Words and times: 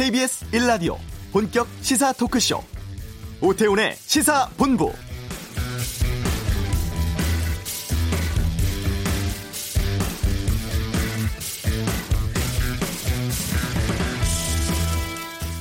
KBS 0.00 0.46
1라디오 0.52 0.96
본격 1.30 1.68
시사 1.82 2.14
토크쇼 2.14 2.64
오태훈의 3.42 3.96
시사본부 3.96 4.90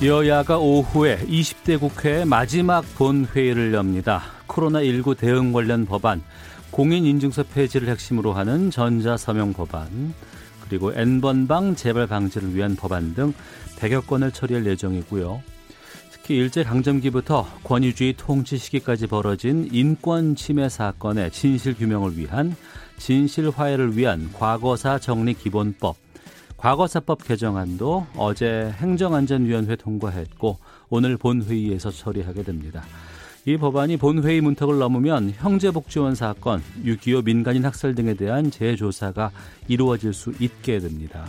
여야가 0.01 0.57
오후에 0.57 1.17
20대 1.17 1.77
국회 1.77 2.23
마지막 2.23 2.85
본회의를 2.95 3.73
엽니다. 3.73 4.23
코로나19 4.47 5.17
대응 5.17 5.51
관련 5.51 5.85
법안, 5.85 6.23
공인인증서 6.71 7.43
폐지를 7.43 7.89
핵심으로 7.89 8.31
하는 8.31 8.71
전자서명 8.71 9.51
법안, 9.51 10.13
그리고 10.69 10.93
N번방 10.93 11.75
재발 11.75 12.07
방지를 12.07 12.55
위한 12.55 12.75
법안 12.75 13.15
등 13.15 13.33
100여 13.79 14.05
건을 14.05 14.31
처리할 14.31 14.65
예정이고요. 14.67 15.41
특히 16.11 16.35
일제강점기부터 16.35 17.47
권위주의 17.63 18.13
통치 18.15 18.57
시기까지 18.57 19.07
벌어진 19.07 19.67
인권 19.71 20.35
침해 20.35 20.69
사건의 20.69 21.31
진실 21.31 21.73
규명을 21.73 22.17
위한 22.17 22.55
진실 22.97 23.49
화해를 23.49 23.97
위한 23.97 24.31
과거사 24.33 24.99
정리 24.99 25.33
기본법, 25.33 25.95
과거사법 26.57 27.23
개정안도 27.23 28.05
어제 28.15 28.71
행정안전위원회 28.77 29.75
통과했고 29.77 30.59
오늘 30.89 31.17
본회의에서 31.17 31.89
처리하게 31.89 32.43
됩니다. 32.43 32.83
이 33.45 33.57
법안이 33.57 33.97
본회의 33.97 34.41
문턱을 34.41 34.77
넘으면 34.79 35.33
형제복지원 35.37 36.13
사건, 36.15 36.61
6.25 36.83 37.23
민간인 37.23 37.65
학살 37.65 37.95
등에 37.95 38.13
대한 38.13 38.51
재조사가 38.51 39.31
이루어질 39.67 40.13
수 40.13 40.33
있게 40.39 40.79
됩니다. 40.79 41.25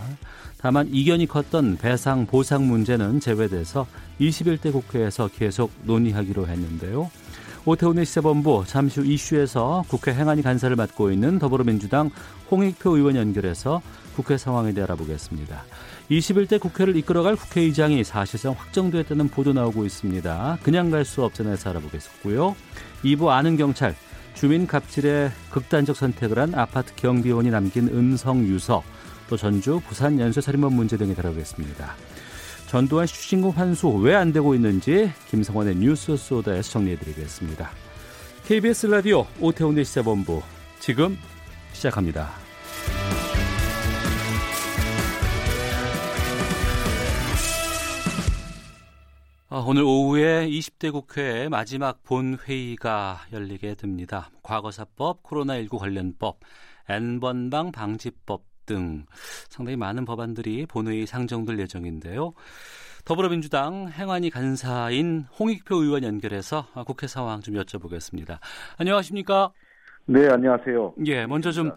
다만 0.57 0.87
이견이 0.91 1.25
컸던 1.25 1.77
배상 1.77 2.25
보상 2.25 2.67
문제는 2.67 3.19
제외돼서 3.19 3.87
21대 4.19 4.71
국회에서 4.71 5.29
계속 5.29 5.71
논의하기로 5.83 6.47
했는데요. 6.47 7.09
오태훈의 7.65 8.05
시사본부 8.05 8.65
잠시 8.67 8.99
후 8.99 9.05
이슈에서 9.05 9.83
국회 9.87 10.13
행안위 10.13 10.41
간사를 10.41 10.75
맡고 10.75 11.11
있는 11.11 11.39
더불어민주당 11.39 12.09
홍익표 12.49 12.97
의원 12.97 13.15
연결해서 13.15 13.81
국회 14.15 14.37
상황에 14.37 14.73
대해 14.73 14.83
알아보겠습니다. 14.83 15.63
21대 16.11 16.59
국회를 16.59 16.97
이끌어갈 16.97 17.37
국회의장이 17.37 18.03
사실상 18.03 18.51
확정됐다는 18.51 19.29
보도 19.29 19.53
나오고 19.53 19.85
있습니다. 19.85 20.59
그냥 20.61 20.91
갈 20.91 21.05
수 21.05 21.23
없잖아서 21.23 21.69
알아보겠고요. 21.69 22.55
2부 23.03 23.29
아는 23.29 23.55
경찰, 23.55 23.95
주민 24.33 24.67
갑질의 24.67 25.31
극단적 25.49 25.95
선택을 25.95 26.37
한 26.37 26.53
아파트 26.53 26.93
경비원이 26.95 27.49
남긴 27.49 27.87
음성 27.87 28.43
유서, 28.43 28.83
또 29.29 29.37
전주 29.37 29.81
부산 29.87 30.19
연쇄살인범 30.19 30.73
문제 30.73 30.97
등에 30.97 31.13
다뤄보겠습니다. 31.15 31.95
전두환 32.67 33.07
추징금 33.07 33.51
환수 33.51 33.87
왜 33.89 34.13
안 34.15 34.31
되고 34.33 34.53
있는지 34.53 35.11
김성원의 35.29 35.75
뉴스 35.75 36.15
소다에서 36.17 36.71
정리해드리겠습니다. 36.71 37.71
KBS 38.45 38.87
라디오 38.87 39.25
오태훈의 39.39 39.85
시사본부 39.85 40.41
지금 40.79 41.17
시작합니다. 41.73 42.31
오늘 49.53 49.83
오후에 49.83 50.47
20대 50.47 50.93
국회 50.93 51.49
마지막 51.49 52.01
본회의가 52.03 53.19
열리게 53.33 53.75
됩니다. 53.75 54.29
과거사법, 54.43 55.23
코로나19 55.23 55.77
관련법, 55.77 56.39
N번방 56.87 57.73
방지법 57.73 58.43
등 58.65 59.05
상당히 59.49 59.75
많은 59.75 60.05
법안들이 60.05 60.67
본회의 60.67 61.05
상정될 61.05 61.59
예정인데요. 61.59 62.31
더불어민주당 63.03 63.89
행안위 63.89 64.29
간사인 64.29 65.25
홍익표 65.37 65.83
의원 65.83 66.05
연결해서 66.05 66.67
국회 66.87 67.07
상황 67.07 67.41
좀 67.41 67.55
여쭤보겠습니다. 67.55 68.39
안녕하십니까? 68.77 69.51
네, 70.05 70.29
안녕하세요. 70.29 70.93
예, 71.07 71.25
먼저 71.25 71.51
좀 71.51 71.71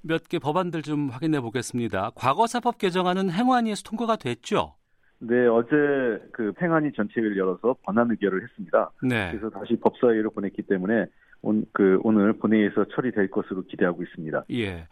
몇개 0.00 0.38
법안들 0.38 0.80
좀 0.80 1.10
확인해 1.10 1.42
보겠습니다. 1.42 2.12
과거사법 2.14 2.78
개정안은 2.78 3.30
행안위에서 3.30 3.82
통과가 3.82 4.16
됐죠? 4.16 4.77
네, 5.20 5.46
어제 5.46 6.22
그 6.32 6.52
행안위 6.60 6.92
전체회를 6.92 7.36
열어서 7.36 7.74
권한 7.84 8.10
의결을 8.10 8.42
했습니다. 8.42 8.90
네. 9.02 9.30
그래서 9.30 9.50
다시 9.50 9.76
법사위로 9.76 10.30
보냈기 10.30 10.62
때문에 10.62 11.06
온, 11.42 11.64
그 11.72 12.00
오늘 12.02 12.32
본회의에서 12.32 12.84
처리될 12.94 13.30
것으로 13.30 13.62
기대하고 13.62 14.02
있습니다. 14.02 14.44
예. 14.50 14.86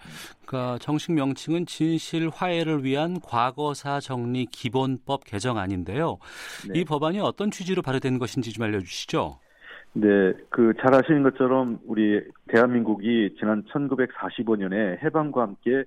그러니까 0.47 0.79
정식 0.79 1.13
명칭은 1.13 1.67
진실 1.67 2.29
화해를 2.33 2.85
위한 2.85 3.21
과거사 3.21 4.01
정리 4.01 4.47
기본법 4.47 5.25
개정안인데요. 5.25 6.19
네. 6.69 6.81
이 6.81 6.85
법안이 6.85 7.21
어떤 7.21 7.51
취지로 7.51 7.83
발의된 7.83 8.19
것인지 8.19 8.53
좀 8.53 8.65
알려주시죠. 8.65 9.39
네, 9.95 10.35
그 10.51 10.75
잘 10.81 10.95
아시는 10.95 11.23
것처럼 11.23 11.79
우리 11.87 12.21
대한민국이 12.49 13.35
지난 13.39 13.65
1945년에 13.65 15.03
해방과 15.03 15.43
함께 15.43 15.85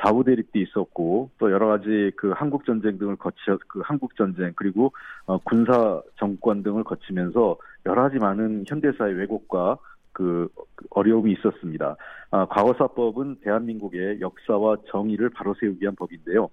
좌우 0.00 0.24
대립도 0.24 0.58
있었고 0.58 1.30
또 1.38 1.52
여러 1.52 1.68
가지 1.68 2.10
그 2.16 2.32
한국 2.32 2.64
전쟁 2.64 2.98
등을 2.98 3.16
거쳐 3.16 3.58
그 3.68 3.80
한국 3.84 4.16
전쟁 4.16 4.52
그리고 4.56 4.92
어, 5.26 5.38
군사 5.38 6.02
정권 6.16 6.62
등을 6.62 6.84
거치면서 6.84 7.56
여러 7.86 8.02
가지 8.02 8.18
많은 8.18 8.64
현대 8.66 8.92
사의 8.92 9.14
왜곡과 9.14 9.78
그 10.14 10.48
어려움이 10.90 11.32
있었습니다. 11.32 11.96
아, 12.30 12.46
과거사법은 12.46 13.40
대한민국의 13.42 14.20
역사와 14.20 14.78
정의를 14.90 15.28
바로 15.30 15.54
세우기 15.60 15.82
위한 15.82 15.94
법인데요. 15.94 16.48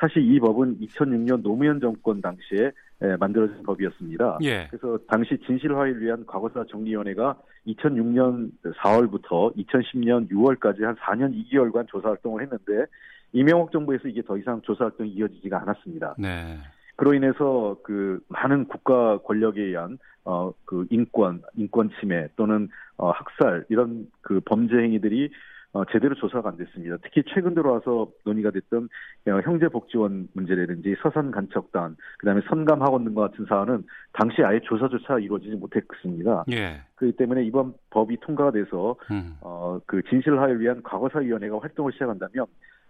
사실 0.00 0.22
이 0.22 0.40
법은 0.40 0.78
2006년 0.80 1.42
노무현 1.42 1.80
정권 1.80 2.22
당시에 2.22 2.70
예, 3.02 3.16
만들어진 3.16 3.62
법이었습니다. 3.62 4.38
예. 4.42 4.66
그래서 4.70 4.98
당시 5.08 5.38
진실화를 5.46 6.02
위한 6.02 6.24
과거사 6.26 6.64
정리위원회가 6.70 7.34
2006년 7.66 8.50
4월부터 8.62 9.56
2010년 9.56 10.30
6월까지 10.30 10.82
한 10.82 10.94
4년 10.96 11.34
2개월간 11.34 11.88
조사 11.88 12.08
활동을 12.08 12.42
했는데 12.42 12.84
이명박 13.32 13.72
정부에서 13.72 14.08
이게 14.08 14.22
더 14.22 14.36
이상 14.36 14.60
조사 14.62 14.84
활동이 14.84 15.10
이어지지가 15.10 15.62
않았습니다. 15.62 16.16
네. 16.18 16.58
그로 16.96 17.14
인해서 17.14 17.78
그 17.82 18.20
많은 18.28 18.66
국가 18.66 19.16
권력에 19.18 19.62
의한 19.62 19.98
어 20.24 20.52
그 20.70 20.86
인권 20.90 21.42
인권 21.56 21.90
침해 21.98 22.28
또는 22.36 22.68
어 22.96 23.10
학살 23.10 23.64
이런 23.68 24.06
그 24.22 24.40
범죄 24.44 24.76
행위들이 24.76 25.30
어, 25.72 25.84
제대로 25.92 26.16
조사가 26.16 26.48
안 26.48 26.56
됐습니다. 26.56 26.96
특히 27.02 27.22
최근 27.32 27.54
들어와서 27.54 28.10
논의가 28.24 28.50
됐던 28.50 28.88
어, 29.28 29.40
형제복지원 29.44 30.26
문제라든지 30.32 30.96
서산간척단, 31.00 31.96
그다음에 32.18 32.40
선감학원 32.48 33.04
등과 33.04 33.28
같은 33.28 33.46
사안은 33.48 33.84
당시 34.12 34.42
아예 34.42 34.58
조사조차 34.64 35.20
이루어지지 35.20 35.54
못했습니다. 35.54 36.44
예. 36.50 36.80
그렇기 36.96 37.16
때문에 37.16 37.44
이번 37.44 37.74
법이 37.90 38.16
통과가 38.20 38.50
돼서 38.50 38.96
음. 39.12 39.36
어, 39.42 39.78
그 39.86 40.02
진실화를 40.10 40.58
위한 40.60 40.82
과거사위원회가 40.82 41.60
활동을 41.60 41.92
시작한다면 41.92 42.46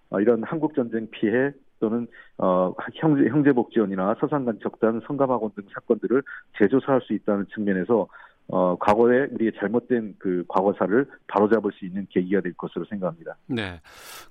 어, 0.09 0.21
이런 0.21 0.43
한국 0.43 0.75
전쟁 0.75 1.07
피해 1.11 1.53
또는 1.81 2.07
어, 2.39 2.73
형제, 2.95 3.29
형제복지원이나 3.29 4.17
서산간척단, 4.21 5.03
성감학원 5.07 5.51
등 5.57 5.65
사건들을 5.75 6.23
재조사할 6.59 7.01
수 7.03 7.13
있다는 7.15 7.47
측면에서 7.55 8.07
어, 8.53 8.77
과거에 8.81 9.29
우리의 9.31 9.53
잘못된 9.61 10.17
그 10.19 10.45
과거사를 10.49 11.07
바로잡을 11.29 11.71
수 11.73 11.85
있는 11.85 12.05
계기가 12.11 12.41
될 12.41 12.53
것으로 12.55 12.85
생각합니다. 12.87 13.37
네. 13.47 13.81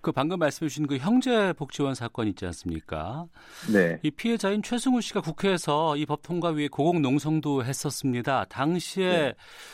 그 0.02 0.12
방금 0.12 0.40
말씀해 0.40 0.68
주신 0.68 0.88
그 0.88 0.98
형제 0.98 1.54
복지원 1.54 1.96
사건 1.96 2.28
있지 2.28 2.46
않습니까? 2.46 3.28
네. 3.72 3.98
이 4.04 4.12
피해자인 4.12 4.62
최승우 4.62 5.00
씨가 5.00 5.22
국회에서 5.22 5.96
이 5.96 6.06
법 6.06 6.22
통과 6.22 6.50
위에 6.50 6.68
고공 6.68 7.02
농성도 7.02 7.64
했었습니다. 7.64 8.44
당시에 8.46 9.10
네. 9.10 9.34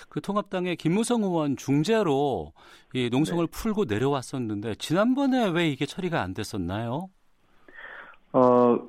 그 0.10 0.22
통합당의 0.22 0.76
김무성 0.76 1.24
의원 1.24 1.58
중재로 1.58 2.54
이 2.94 3.10
농성을 3.12 3.44
네. 3.48 3.52
풀고 3.52 3.86
내려왔었는데 3.86 4.76
지난번에 4.76 5.50
왜 5.50 5.68
이게 5.70 5.88
처리가 5.88 6.22
안 6.22 6.36
됐었나요? 6.36 7.10
어, 8.36 8.80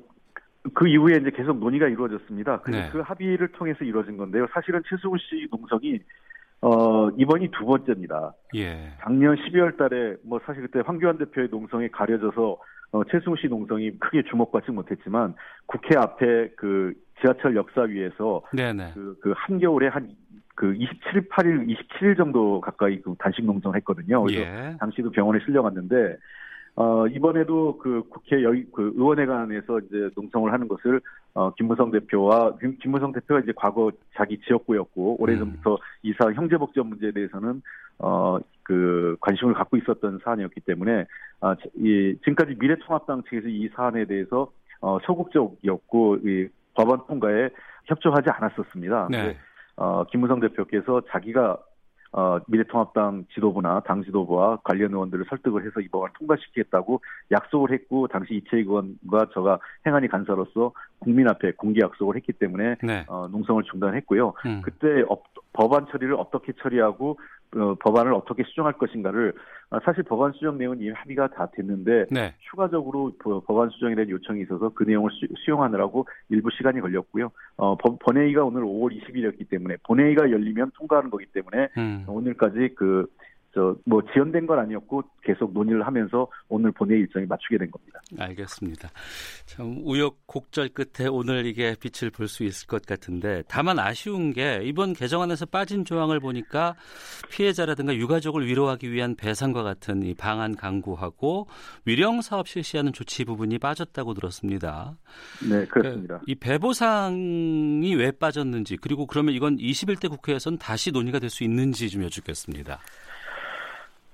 그 0.73 0.87
이후에 0.87 1.17
이제 1.17 1.31
계속 1.31 1.57
논의가 1.59 1.87
이루어졌습니다. 1.87 2.61
그래서 2.61 2.83
네. 2.83 2.89
그 2.91 2.99
합의를 2.99 3.49
통해서 3.53 3.85
이루어진 3.85 4.17
건데요. 4.17 4.47
사실은 4.53 4.81
최수훈 4.89 5.17
씨 5.19 5.47
농성이 5.49 5.99
어, 6.61 7.09
이번이 7.11 7.51
두 7.51 7.65
번째입니다. 7.65 8.33
예. 8.55 8.91
작년 9.01 9.35
12월 9.35 9.77
달에 9.77 10.15
뭐 10.23 10.39
사실 10.45 10.63
그때 10.63 10.81
황교안 10.85 11.17
대표의 11.17 11.49
농성이 11.49 11.87
가려져서 11.89 12.57
어, 12.91 13.03
최승우 13.05 13.37
씨 13.37 13.47
농성이 13.47 13.91
크게 13.99 14.23
주목받지 14.23 14.71
못했지만 14.71 15.35
국회 15.65 15.97
앞에 15.97 16.49
그 16.55 16.93
지하철 17.21 17.55
역사 17.55 17.81
위에서 17.81 18.41
그, 18.93 19.17
그 19.21 19.33
한겨울에 19.35 19.87
한 19.87 20.27
그 20.57 20.73
27, 20.73 21.29
8일, 21.29 21.69
27일 21.69 22.17
정도 22.17 22.59
가까이 22.59 22.99
그 22.99 23.13
단식 23.19 23.45
농성을 23.45 23.75
했거든요. 23.77 24.23
그래서 24.23 24.41
예. 24.41 24.75
당시도 24.79 25.11
병원에 25.11 25.39
실려갔는데 25.45 26.17
어, 26.77 27.07
이번에도 27.07 27.79
그 27.79 28.03
국회 28.07 28.43
여, 28.43 28.51
그 28.71 28.93
의원회관에서 28.95 29.79
이제 29.79 30.11
농성을 30.15 30.53
하는 30.53 30.67
것을, 30.67 31.01
어, 31.33 31.51
김무성 31.55 31.89
대표와, 31.89 32.55
김무성 32.79 33.11
대표가 33.11 33.39
이제 33.39 33.51
과거 33.55 33.91
자기 34.15 34.39
지역구였고, 34.41 35.19
오래전부터 35.19 35.71
음. 35.71 35.77
이사 36.03 36.31
형제복지원 36.31 36.89
문제에 36.89 37.11
대해서는, 37.11 37.63
어, 37.97 38.37
그 38.61 39.17
관심을 39.21 39.55
갖고 39.55 39.77
있었던 39.77 40.19
사안이었기 40.23 40.61
때문에, 40.61 41.05
아, 41.41 41.55
이, 41.77 42.15
지금까지 42.19 42.55
미래통합당 42.59 43.23
측에서 43.23 43.47
이 43.47 43.67
사안에 43.75 44.05
대해서 44.05 44.51
어, 44.79 44.99
소극적이었고 45.03 46.17
이 46.17 46.47
법안 46.75 46.99
통과에 47.07 47.49
협조하지 47.85 48.29
않았었습니다. 48.29 49.07
네. 49.09 49.35
어, 49.77 50.03
김무성 50.05 50.39
대표께서 50.39 51.01
자기가 51.09 51.57
어, 52.17 52.39
미래통합당 52.47 53.25
지도부나 53.35 53.81
당 53.81 54.03
지도부와 54.03 54.57
관련 54.63 54.91
의원들을 54.91 55.25
설득을 55.29 55.63
해서 55.67 55.79
이 55.81 55.87
법안을 55.87 56.13
통과시키겠다고 56.17 56.99
약속을 57.29 57.71
했고 57.71 58.07
당시 58.07 58.33
이채익 58.33 58.67
의원과 58.67 59.27
저가 59.35 59.59
행안위 59.85 60.07
간사로서 60.07 60.71
국민 60.97 61.29
앞에 61.29 61.51
공개 61.51 61.79
약속을 61.79 62.15
했기 62.15 62.33
때문에 62.33 62.77
네. 62.81 63.05
어, 63.07 63.27
농성을 63.27 63.61
중단했고요. 63.65 64.33
음. 64.47 64.61
그때 64.63 65.03
업, 65.07 65.25
법안 65.57 65.87
처리를 65.87 66.13
어떻게 66.15 66.53
처리하고 66.61 67.19
어, 67.55 67.75
법안을 67.79 68.13
어떻게 68.13 68.43
수정할 68.43 68.73
것인가를 68.73 69.33
아, 69.69 69.79
사실 69.83 70.03
법안 70.03 70.31
수정 70.33 70.57
내용은 70.57 70.79
이미 70.79 70.91
합의가 70.91 71.29
다 71.29 71.49
됐는데 71.53 72.05
네. 72.11 72.35
추가적으로 72.49 73.13
법- 73.19 73.45
법안 73.47 73.69
수정에 73.69 73.95
대한 73.95 74.09
요청이 74.09 74.41
있어서 74.41 74.69
그 74.75 74.83
내용을 74.83 75.09
수, 75.11 75.25
수용하느라고 75.45 76.07
일부 76.29 76.49
시간이 76.51 76.79
걸렸고요. 76.81 77.31
어, 77.57 77.75
법- 77.77 77.99
본회의가 77.99 78.43
오늘 78.43 78.63
5월 78.63 78.91
20일이었기 79.01 79.49
때문에 79.49 79.77
본회의가 79.87 80.29
열리면 80.31 80.71
통과하는 80.75 81.09
거기 81.09 81.25
때문에 81.25 81.69
음. 81.77 82.05
오늘까지 82.07 82.75
그 82.75 83.07
저뭐 83.53 84.01
지연된 84.13 84.45
건 84.45 84.59
아니었고 84.59 85.03
계속 85.23 85.51
논의를 85.53 85.85
하면서 85.85 86.27
오늘 86.47 86.71
본회의 86.71 87.01
일정이 87.01 87.25
맞추게 87.25 87.57
된 87.57 87.71
겁니다. 87.71 87.99
알겠습니다. 88.19 88.89
참 89.45 89.81
우여곡절 89.83 90.69
끝에 90.69 91.07
오늘 91.09 91.45
이게 91.45 91.75
빛을 91.79 92.11
볼 92.11 92.27
수 92.27 92.43
있을 92.43 92.67
것 92.67 92.85
같은데 92.85 93.41
다만 93.47 93.79
아쉬운 93.79 94.33
게 94.33 94.59
이번 94.63 94.93
개정안에서 94.93 95.45
빠진 95.45 95.85
조항을 95.85 96.19
보니까 96.19 96.75
피해자라든가 97.31 97.95
유가족을 97.95 98.45
위로하기 98.45 98.91
위한 98.91 99.15
배상과 99.15 99.63
같은 99.63 100.03
이 100.03 100.13
방안 100.13 100.55
강구하고 100.55 101.47
위령 101.85 102.21
사업 102.21 102.47
실시하는 102.47 102.91
조치 102.91 103.23
부분이 103.23 103.59
빠졌다고 103.59 104.13
들었습니다. 104.13 104.97
네, 105.49 105.65
그렇습니다. 105.67 106.19
이 106.27 106.35
배보상이 106.35 107.95
왜 107.95 108.11
빠졌는지 108.11 108.77
그리고 108.77 109.07
그러면 109.07 109.33
이건 109.33 109.57
21대 109.57 110.09
국회에서는 110.09 110.57
다시 110.57 110.91
논의가 110.91 111.19
될 111.19 111.27
수 111.29 111.43
있는지 111.43 111.89
좀 111.89 112.03
여쭙겠습니다. 112.03 112.79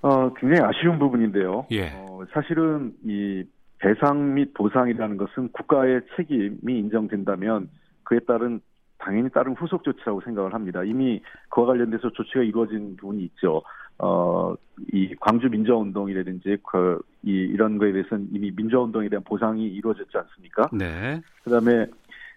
어, 0.03 0.33
굉장히 0.33 0.61
아쉬운 0.61 0.99
부분인데요. 0.99 1.65
예. 1.71 1.91
어, 1.95 2.19
사실은 2.33 2.93
이 3.05 3.43
배상 3.79 4.33
및 4.33 4.53
보상이라는 4.53 5.17
것은 5.17 5.49
국가의 5.53 6.01
책임이 6.15 6.77
인정된다면 6.79 7.69
그에 8.03 8.19
따른 8.19 8.61
당연히 8.97 9.29
따른 9.29 9.53
후속 9.53 9.83
조치라고 9.83 10.21
생각을 10.21 10.53
합니다. 10.53 10.83
이미 10.83 11.21
그와 11.49 11.67
관련돼서 11.67 12.09
조치가 12.11 12.43
이루어진 12.43 12.95
부분이 12.97 13.23
있죠. 13.23 13.61
어, 13.97 14.55
이 14.91 15.13
광주 15.19 15.49
민주화운동이라든지 15.49 16.57
그, 16.69 16.99
이, 17.23 17.31
이런 17.31 17.77
거에 17.77 17.91
대해서는 17.91 18.27
이미 18.33 18.51
민주화운동에 18.55 19.09
대한 19.09 19.23
보상이 19.23 19.67
이루어졌지 19.67 20.17
않습니까? 20.17 20.69
네. 20.73 21.21
그 21.43 21.49
다음에, 21.49 21.85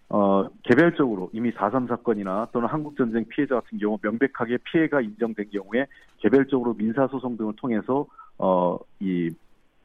어, 0.08 0.46
개별적으로 0.62 1.30
이미 1.32 1.50
4.3 1.52 1.88
사건이나 1.88 2.48
또는 2.52 2.68
한국전쟁 2.68 3.24
피해자 3.28 3.56
같은 3.56 3.78
경우 3.78 3.98
명백하게 4.02 4.58
피해가 4.64 5.00
인정된 5.00 5.50
경우에 5.50 5.86
개별적으로 6.18 6.74
민사소송 6.74 7.36
등을 7.36 7.54
통해서, 7.56 8.06
어, 8.38 8.78
이, 9.00 9.30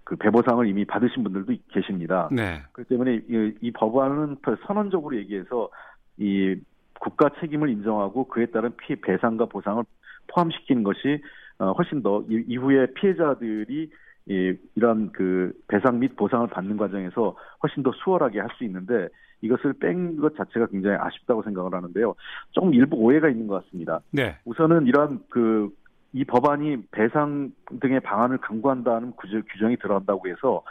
그 0.04 0.16
배보상을 0.18 0.68
이미 0.68 0.86
받으신 0.86 1.24
분들도 1.24 1.54
계십니다. 1.70 2.30
네. 2.32 2.62
그렇기 2.74 2.90
때문에 2.90 3.16
이, 3.28 3.54
이 3.62 3.72
법안은 3.72 4.38
선언적으로 4.68 5.16
얘기해서 5.18 5.70
이 6.18 6.56
국가 7.00 7.30
책임을 7.40 7.70
인정하고 7.70 8.28
그에 8.28 8.46
따른 8.48 8.76
피해 8.78 9.00
배상과 9.02 9.46
보상을 9.46 9.84
포함시키는 10.28 10.84
것이 10.84 11.22
어, 11.58 11.72
훨씬 11.72 12.04
더 12.04 12.24
이- 12.30 12.44
이후에 12.48 12.88
피해자들이 12.94 13.90
이, 14.28 14.54
이런 14.76 15.12
그 15.12 15.52
배상 15.68 16.00
및 16.00 16.16
보상을 16.16 16.48
받는 16.48 16.78
과정에서 16.78 17.36
훨씬 17.64 17.84
더 17.84 17.92
수월하게 17.92 18.40
할 18.40 18.50
수 18.58 18.64
있는데 18.66 19.08
이것을 19.42 19.74
뺀 19.74 20.18
것 20.18 20.36
자체가 20.36 20.68
굉장히 20.68 20.98
아쉽다고 21.00 21.42
생각을 21.44 21.74
하는데요. 21.74 22.14
조금 22.52 22.74
일부 22.76 22.98
오해가 22.98 23.28
있는 23.30 23.48
것 23.48 23.64
같습니다. 23.66 24.00
네. 24.12 24.38
우선은 24.46 24.86
이러한 24.86 25.22
그, 25.30 25.70
이 26.14 26.24
법안이 26.26 26.84
배상 26.92 27.52
등의 27.80 28.02
방안을 28.02 28.38
강구한다는 28.40 29.14
규정- 29.18 29.42
규정이 29.52 29.78
들어간다고 29.78 30.28
해서 30.28 30.62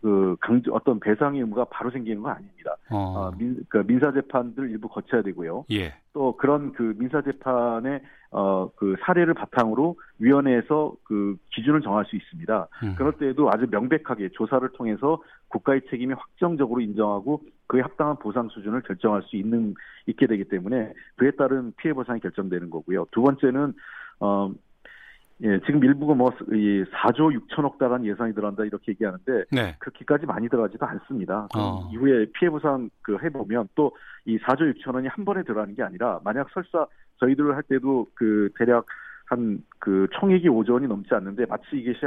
그 0.00 0.36
강조, 0.40 0.72
어떤 0.74 1.00
배상의 1.00 1.40
의무가 1.40 1.64
바로 1.64 1.90
생기는 1.90 2.22
건 2.22 2.32
아닙니다. 2.32 2.76
어. 2.90 2.96
어, 2.96 3.32
민, 3.36 3.58
그 3.68 3.78
민사재판들 3.78 4.70
일부 4.70 4.88
거쳐야 4.88 5.22
되고요. 5.22 5.64
예. 5.72 5.94
또 6.12 6.36
그런 6.36 6.72
그 6.72 6.94
민사재판의 6.98 8.00
어, 8.30 8.70
그 8.76 8.94
사례를 9.00 9.34
바탕으로 9.34 9.96
위원회에서 10.18 10.94
그 11.04 11.36
기준을 11.54 11.80
정할 11.80 12.04
수 12.04 12.16
있습니다. 12.16 12.68
음. 12.84 12.94
그럴 12.96 13.12
때에도 13.12 13.50
아주 13.50 13.66
명백하게 13.70 14.30
조사를 14.30 14.68
통해서 14.74 15.22
국가의 15.48 15.82
책임이 15.90 16.14
확정적으로 16.14 16.80
인정하고 16.80 17.42
그에 17.66 17.80
합당한 17.80 18.16
보상 18.16 18.48
수준을 18.48 18.82
결정할 18.82 19.22
수 19.22 19.36
있는 19.36 19.74
있게 20.06 20.26
되기 20.26 20.44
때문에 20.44 20.92
그에 21.16 21.30
따른 21.32 21.72
피해 21.78 21.94
보상이 21.94 22.20
결정되는 22.20 22.70
거고요. 22.70 23.06
두 23.10 23.22
번째는 23.22 23.72
어 24.20 24.52
예, 25.42 25.60
지금 25.66 25.84
일부가 25.84 26.14
뭐, 26.14 26.30
이 26.52 26.84
4조 26.90 27.32
6천억 27.46 27.78
달한 27.78 28.04
예산이 28.04 28.34
들어간다 28.34 28.64
이렇게 28.64 28.90
얘기하는데, 28.92 29.44
네. 29.52 29.76
그렇게까지 29.78 30.26
많이 30.26 30.48
들어가지도 30.48 30.84
않습니다. 30.84 31.46
그럼 31.52 31.66
어. 31.66 31.88
이후에 31.92 32.26
피해 32.34 32.50
보상 32.50 32.90
그 33.02 33.16
해보면 33.22 33.68
또 33.74 33.92
이 34.26 34.36
4조 34.40 34.74
6천 34.74 34.94
원이 34.94 35.06
한 35.08 35.24
번에 35.24 35.42
들어가는 35.42 35.74
게 35.74 35.82
아니라 35.82 36.20
만약 36.22 36.48
설사 36.52 36.86
저희들 37.18 37.54
할 37.56 37.62
때도 37.62 38.08
그 38.14 38.50
대략 38.58 38.84
한 39.26 39.62
그 39.78 40.06
총액이 40.18 40.48
5조 40.50 40.72
원이 40.72 40.86
넘지 40.86 41.14
않는데 41.14 41.46
마치 41.46 41.64
이게 41.74 41.92
시- 41.94 42.00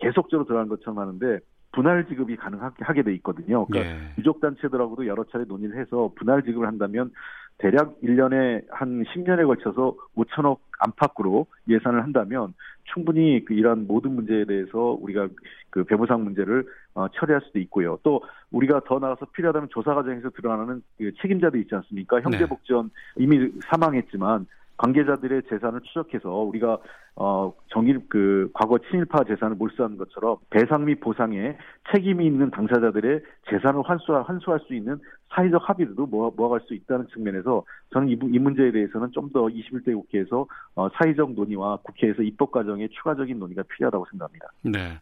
계속적으로 0.00 0.44
들어가는 0.46 0.68
것처럼 0.70 0.98
하는데 0.98 1.38
분할 1.72 2.04
지급이 2.08 2.34
가능하게 2.36 2.84
하게 2.84 3.02
돼 3.02 3.14
있거든요. 3.16 3.64
그러니까 3.66 3.94
예. 3.94 3.98
유족 4.18 4.40
단체들하고도 4.40 5.06
여러 5.06 5.22
차례 5.24 5.44
논의를 5.44 5.78
해서 5.78 6.10
분할 6.16 6.42
지급을 6.42 6.66
한다면 6.66 7.12
대략 7.58 8.00
1년에 8.00 8.64
한 8.70 9.04
10년에 9.04 9.46
걸쳐서 9.46 9.96
5천억 10.16 10.58
안팎으로 10.78 11.46
예산을 11.68 12.02
한다면 12.02 12.54
충분히 12.84 13.44
그 13.44 13.52
이런 13.52 13.86
모든 13.86 14.14
문제에 14.14 14.44
대해서 14.44 14.96
우리가 15.00 15.28
그 15.70 15.84
배보상 15.84 16.24
문제를 16.24 16.66
어, 16.94 17.08
처리할 17.08 17.42
수도 17.42 17.58
있고요. 17.58 17.98
또 18.02 18.22
우리가 18.50 18.80
더 18.86 18.98
나아가서 18.98 19.26
필요하다면 19.32 19.68
조사 19.70 19.94
과정에서 19.94 20.30
드러나는 20.30 20.82
그 20.96 21.12
책임자도 21.20 21.58
있지 21.58 21.74
않습니까? 21.74 22.20
형제복전 22.20 22.90
이미 23.16 23.50
사망했지만 23.68 24.46
관계자들의 24.78 25.42
재산을 25.50 25.80
추적해서 25.82 26.30
우리가 26.30 26.78
어 27.16 27.52
정일 27.72 28.00
그 28.08 28.48
과거 28.54 28.78
친일파 28.78 29.24
재산을 29.24 29.56
몰수하는 29.56 29.96
것처럼 29.98 30.36
배상 30.50 30.84
및 30.84 31.00
보상에 31.00 31.56
책임이 31.92 32.24
있는 32.24 32.50
당사자들의 32.50 33.20
재산을 33.50 33.82
환수 33.84 34.14
환수할 34.14 34.60
수 34.66 34.74
있는 34.74 34.98
사회적 35.34 35.68
합의도 35.68 36.06
모아, 36.06 36.30
모아갈 36.34 36.60
수 36.66 36.74
있다는 36.74 37.06
측면에서 37.12 37.62
저는 37.92 38.08
이, 38.08 38.16
부- 38.16 38.28
이 38.32 38.38
문제에 38.38 38.70
대해서는 38.72 39.10
좀 39.12 39.28
더 39.32 39.42
21대 39.46 39.92
국회에서 39.94 40.46
어, 40.74 40.88
사회적 40.94 41.32
논의와 41.32 41.78
국회에서 41.82 42.22
입법 42.22 42.50
과정에 42.52 42.88
추가적인 42.88 43.38
논의가 43.38 43.62
필요하다고 43.64 44.06
생각합니다. 44.10 44.46
네. 44.62 44.98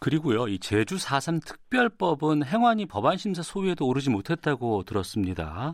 그리고요, 0.00 0.48
이 0.48 0.58
제주 0.58 0.96
4.3 0.96 1.44
특별법은 1.46 2.44
행안위 2.44 2.86
법안 2.86 3.16
심사 3.16 3.42
소위에도 3.42 3.86
오르지 3.86 4.10
못했다고 4.10 4.82
들었습니다. 4.84 5.70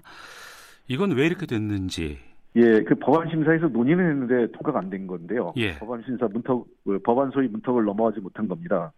이건 0.88 1.12
왜 1.12 1.26
이렇게 1.26 1.47
됐는지. 1.47 2.19
예, 2.57 2.83
그 2.83 2.95
법안 2.95 3.29
심사에서 3.29 3.69
논의는 3.69 4.11
했는데 4.11 4.51
통과가 4.53 4.79
안 4.79 4.91
된 4.91 5.07
건데요. 5.07 5.53
예. 5.57 5.73
법안 5.79 6.03
심사 6.05 6.27
문턱, 6.27 6.67
그 6.85 6.99
법안 7.01 7.31
소위 7.31 7.49
문턱을 7.49 7.85
넘어가지 7.85 8.21
못한 8.21 8.49
겁니다. 8.49 8.93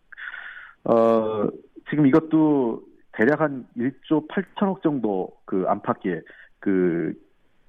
어, 0.85 1.49
지금 1.91 2.07
이것도 2.07 2.83
대략 3.13 3.41
한 3.41 3.67
1조 3.77 4.29
8천억 4.29 4.83
정도 4.83 5.31
그 5.45 5.65
안팎의 5.67 6.23
그 6.61 7.13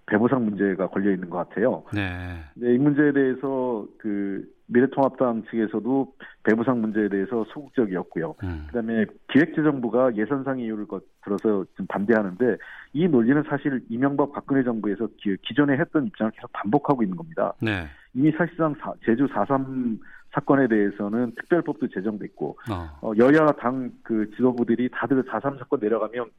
배보상 0.05 0.46
문제가 0.46 0.88
걸려 0.88 1.12
있는 1.12 1.29
것 1.29 1.38
같아요. 1.38 1.84
네. 1.93 2.39
네, 2.55 2.74
이 2.74 2.77
문제에 2.77 3.12
대해서 3.12 3.86
그 3.98 4.48
미래통합당 4.69 5.43
측에서도 5.49 6.13
배보상 6.43 6.81
문제에 6.81 7.09
대해서 7.09 7.43
소극적이었고요. 7.53 8.35
음. 8.43 8.63
그다음에 8.67 9.05
기획재정부가 9.31 10.15
예산상 10.15 10.59
이유를 10.59 10.88
거- 10.88 11.01
들어서 11.23 11.65
좀 11.75 11.85
반대하는데 11.88 12.57
이 12.93 13.07
논리는 13.07 13.43
사실 13.49 13.83
이명박 13.89 14.31
박근혜 14.31 14.63
정부에서 14.63 15.07
기, 15.17 15.35
기존에 15.41 15.77
했던 15.77 16.05
입장을 16.07 16.31
계속 16.31 16.51
반복하고 16.53 17.03
있는 17.03 17.17
겁니다. 17.17 17.53
네. 17.61 17.88
이미 18.13 18.31
사실상 18.31 18.75
사- 18.79 18.93
제주 19.05 19.27
4.3 19.27 19.99
사건에 20.31 20.67
대해서는 20.67 21.33
특별법도 21.35 21.88
제정됐고 21.89 22.57
어. 22.71 22.99
어, 23.01 23.13
여야 23.17 23.47
당 23.53 23.91
그 24.03 24.29
지도부들이 24.35 24.89
다들 24.91 25.23
4.3 25.23 25.57
사건 25.57 25.79
내려가면 25.79 26.29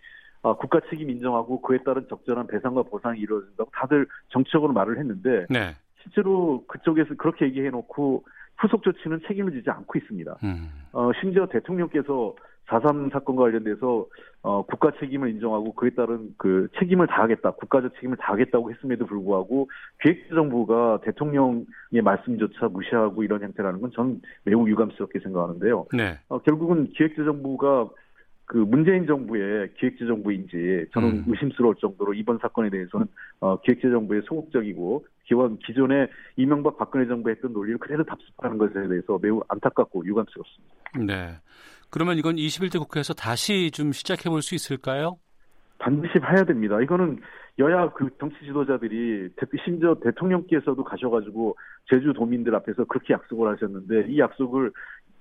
어, 0.43 0.57
국가 0.57 0.81
책임 0.89 1.11
인정하고 1.11 1.61
그에 1.61 1.79
따른 1.85 2.07
적절한 2.09 2.47
배상과 2.47 2.85
보상이 2.85 3.21
이루어진다고 3.21 3.71
다들 3.75 4.07
정치적으로 4.29 4.73
말을 4.73 4.99
했는데 4.99 5.47
네. 5.51 5.75
실제로 6.03 6.65
그쪽에서 6.67 7.15
그렇게 7.17 7.47
얘기해놓고 7.47 8.25
후속 8.59 8.83
조치는 8.83 9.21
책임을 9.27 9.53
지지 9.53 9.71
않고 9.71 9.99
있습니다. 9.99 10.37
음. 10.45 10.69
어, 10.93 11.11
심지어 11.21 11.47
대통령께서 11.47 12.35
4.3 12.71 13.13
사건과 13.13 13.45
관련돼서 13.45 14.07
어, 14.43 14.63
국가 14.63 14.93
책임을 14.99 15.31
인정하고 15.31 15.75
그에 15.75 15.91
따른 15.91 16.35
그 16.39 16.69
책임을 16.79 17.09
다하겠다, 17.09 17.51
국가적 17.53 17.95
책임을 17.97 18.17
다하겠다고 18.17 18.71
했음에도 18.71 19.07
불구하고 19.07 19.69
기획재정부가 20.03 21.01
대통령의 21.03 21.67
말씀조차 22.03 22.69
무시하고 22.69 23.25
이런 23.25 23.43
형태라는 23.43 23.81
건 23.81 23.91
저는 23.95 24.23
매우 24.45 24.69
유감스럽게 24.69 25.19
생각하는데요. 25.21 25.87
네. 25.93 26.19
어, 26.29 26.39
결국은 26.39 26.91
기획재정부가 26.91 27.89
그 28.47 28.57
문재인 28.57 29.07
정부의 29.07 29.75
기획재정부인지 29.75 30.87
저는 30.93 31.09
음. 31.09 31.25
의심스러울 31.29 31.77
정도로 31.77 32.15
이번 32.15 32.39
사건에 32.39 32.71
대해서는 32.71 33.07
어, 33.41 33.61
기획재정부의 33.61 34.23
소극적이고 34.25 35.05
기원 35.31 35.57
기존의 35.59 36.09
이명박 36.37 36.77
박근혜 36.77 37.07
정부 37.07 37.31
했던 37.31 37.53
논리를 37.53 37.79
그대로 37.79 38.03
답습하는 38.03 38.59
것에 38.59 38.73
대해서 38.89 39.17
매우 39.23 39.41
안타깝고 39.49 40.05
유감스럽습니다. 40.05 40.75
네. 41.07 41.39
그러면 41.89 42.19
이건 42.19 42.35
21대 42.35 42.81
국회에서 42.81 43.15
다시 43.15 43.71
좀 43.71 43.93
시작해 43.93 44.29
볼 44.29 44.43
수 44.43 44.57
있을까요? 44.57 45.19
반드시 45.79 46.19
봐야 46.19 46.43
됩니다. 46.45 46.81
이거는 46.81 47.21
여야 47.61 47.91
그 47.93 48.09
정치 48.19 48.37
지도자들이 48.45 49.31
대- 49.37 49.47
심지어 49.65 49.95
대통령께서도 50.03 50.83
가셔가지고 50.83 51.57
제주 51.89 52.13
도민들 52.13 52.55
앞에서 52.57 52.85
그렇게 52.85 53.15
약속을 53.15 53.53
하셨는데 53.53 54.07
이 54.09 54.19
약속을 54.19 54.73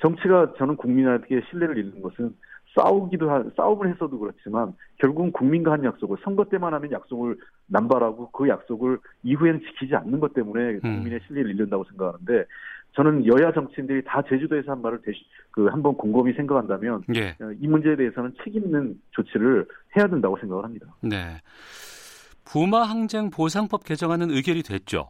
정치가 0.01 0.53
저는 0.57 0.75
국민한테 0.77 1.41
신뢰를 1.51 1.77
잃는 1.77 2.01
것은 2.01 2.35
싸우기도 2.75 3.29
한 3.29 3.51
싸움을 3.55 3.89
했어도 3.89 4.19
그렇지만 4.19 4.73
결국은 4.97 5.31
국민과 5.31 5.73
한 5.73 5.83
약속을 5.83 6.17
선거 6.23 6.45
때만 6.45 6.73
하면 6.73 6.91
약속을 6.91 7.37
남발하고 7.67 8.31
그 8.31 8.47
약속을 8.47 8.99
이후에는 9.23 9.61
지키지 9.61 9.95
않는 9.95 10.19
것 10.19 10.33
때문에 10.33 10.79
국민의 10.79 11.19
신뢰를 11.27 11.51
잃는다고 11.51 11.83
생각하는데 11.85 12.45
저는 12.93 13.25
여야 13.27 13.51
정치인들이 13.51 14.03
다 14.03 14.21
제주도에서 14.27 14.71
한 14.71 14.81
말을 14.81 15.01
대시, 15.03 15.19
그 15.51 15.67
한번 15.67 15.95
곰곰이 15.95 16.33
생각한다면 16.33 17.03
예. 17.15 17.29
어, 17.39 17.51
이 17.59 17.67
문제에 17.67 17.95
대해서는 17.95 18.33
책임 18.43 18.63
있는 18.65 18.99
조치를 19.11 19.67
해야 19.95 20.07
된다고 20.07 20.37
생각을 20.37 20.63
합니다. 20.63 20.87
네. 21.01 21.37
부마 22.45 22.81
항쟁 22.81 23.29
보상법 23.29 23.83
개정안은 23.83 24.31
의결이 24.31 24.63
됐죠. 24.63 25.09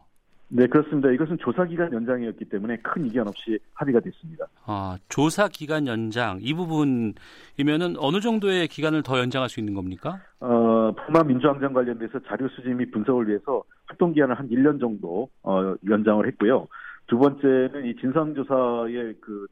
네, 0.52 0.66
그렇습니다. 0.66 1.10
이것은 1.10 1.38
조사 1.38 1.64
기간 1.64 1.92
연장이었기 1.92 2.44
때문에 2.46 2.76
큰 2.78 3.06
이견 3.06 3.28
없이 3.28 3.58
합의가 3.74 4.00
됐습니다. 4.00 4.46
아, 4.66 4.98
조사 5.08 5.46
기간 5.46 5.86
연장 5.86 6.38
이 6.40 6.52
부분이면은 6.54 7.94
어느 7.98 8.20
정도의 8.20 8.66
기간을 8.66 9.04
더 9.04 9.18
연장할 9.20 9.48
수 9.48 9.60
있는 9.60 9.74
겁니까? 9.74 10.20
어, 10.40 10.92
부마 10.92 11.22
민주항쟁 11.22 11.72
관련돼서 11.72 12.18
자료 12.26 12.48
수집 12.48 12.74
및 12.74 12.90
분석을 12.90 13.28
위해서 13.28 13.62
활동 13.86 14.12
기한을 14.12 14.36
한 14.36 14.48
1년 14.48 14.80
정도 14.80 15.28
어, 15.44 15.74
연장을 15.88 16.26
했고요. 16.26 16.66
두 17.06 17.18
번째는 17.18 17.86
이 17.86 17.94
진상조사의 17.96 19.14
그 19.20 19.46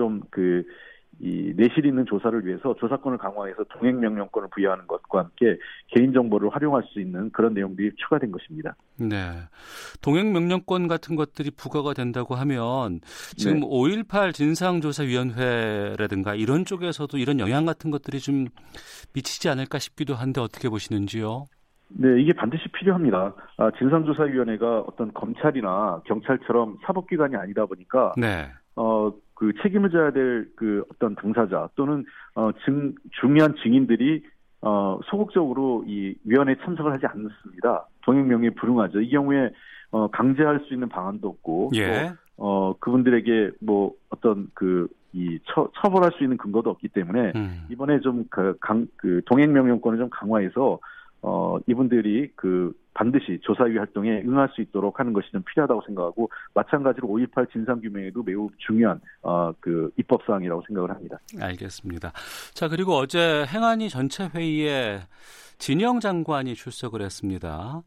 좀그 0.00 0.64
이 1.18 1.52
내실 1.54 1.84
있는 1.84 2.06
조사를 2.06 2.46
위해서 2.46 2.74
조사권을 2.78 3.18
강화해서 3.18 3.64
동행 3.64 4.00
명령권을 4.00 4.48
부여하는 4.50 4.86
것과 4.86 5.18
함께 5.20 5.58
개인 5.88 6.14
정보를 6.14 6.48
활용할 6.50 6.82
수 6.84 6.98
있는 7.00 7.28
그런 7.30 7.52
내용들이 7.52 7.90
추가된 7.96 8.32
것입니다. 8.32 8.74
네. 8.96 9.32
동행 10.00 10.32
명령권 10.32 10.88
같은 10.88 11.16
것들이 11.16 11.50
부과가 11.50 11.92
된다고 11.92 12.36
하면 12.36 13.00
지금 13.36 13.60
네. 13.60 13.66
5.18 13.66 14.32
진상조사위원회라든가 14.32 16.34
이런 16.34 16.64
쪽에서도 16.64 17.18
이런 17.18 17.38
영향 17.38 17.66
같은 17.66 17.90
것들이 17.90 18.20
좀 18.20 18.46
미치지 19.12 19.50
않을까 19.50 19.78
싶기도 19.78 20.14
한데 20.14 20.40
어떻게 20.40 20.70
보시는지요? 20.70 21.44
네, 21.92 22.20
이게 22.20 22.32
반드시 22.32 22.68
필요합니다. 22.68 23.34
아, 23.56 23.70
진상조사위원회가 23.78 24.84
어떤 24.86 25.12
검찰이나 25.12 26.00
경찰처럼 26.06 26.78
사법기관이 26.86 27.36
아니다 27.36 27.66
보니까 27.66 28.12
네. 28.16 28.48
어, 28.76 29.12
그 29.40 29.52
책임을 29.62 29.90
져야 29.90 30.10
될 30.12 30.46
그 30.54 30.84
어떤 30.92 31.14
당사자 31.14 31.68
또는 31.74 32.04
어, 32.34 32.50
증, 32.64 32.94
중요한 33.20 33.54
증인들이 33.62 34.22
어, 34.60 35.00
소극적으로 35.06 35.84
이 35.86 36.14
위원회에 36.24 36.56
참석을 36.62 36.92
하지 36.92 37.06
않습니다. 37.06 37.86
동행명에 38.02 38.50
불응하죠. 38.50 39.00
이 39.00 39.08
경우에 39.08 39.50
어, 39.90 40.08
강제할 40.08 40.60
수 40.66 40.74
있는 40.74 40.90
방안도 40.90 41.26
없고 41.28 41.70
예. 41.74 42.10
또, 42.36 42.44
어, 42.44 42.74
그분들에게 42.78 43.52
뭐 43.60 43.92
어떤 44.10 44.48
그 44.52 44.86
이 45.12 45.38
처벌할 45.82 46.12
수 46.12 46.22
있는 46.22 46.36
근거도 46.36 46.70
없기 46.70 46.88
때문에 46.88 47.32
음. 47.34 47.66
이번에 47.68 48.00
좀그 48.00 48.58
강, 48.60 48.86
그 48.96 49.20
동행 49.26 49.52
명령권을 49.52 49.98
좀 49.98 50.08
강화해서 50.10 50.78
어, 51.22 51.58
이분들이 51.66 52.30
그 52.36 52.72
반드시 52.94 53.38
조사위 53.42 53.76
활동에 53.78 54.22
응할 54.22 54.48
수 54.54 54.60
있도록 54.60 54.98
하는 54.98 55.12
것이 55.12 55.30
좀 55.30 55.42
필요하다고 55.42 55.82
생각하고 55.86 56.30
마찬가지로 56.54 57.08
5.18 57.08 57.50
진상규명에도 57.52 58.22
매우 58.22 58.50
중요한 58.58 59.00
어, 59.22 59.52
그 59.60 59.90
입법 59.96 60.22
사항이라고 60.26 60.62
생각을 60.66 60.90
합니다. 60.90 61.18
알겠습니다. 61.40 62.12
자, 62.52 62.68
그리고 62.68 62.96
어제 62.96 63.44
행안위 63.46 63.88
전체 63.88 64.28
회의에 64.34 65.00
진영 65.58 66.00
장관이 66.00 66.54
출석을 66.54 67.02
했습니다. 67.02 67.82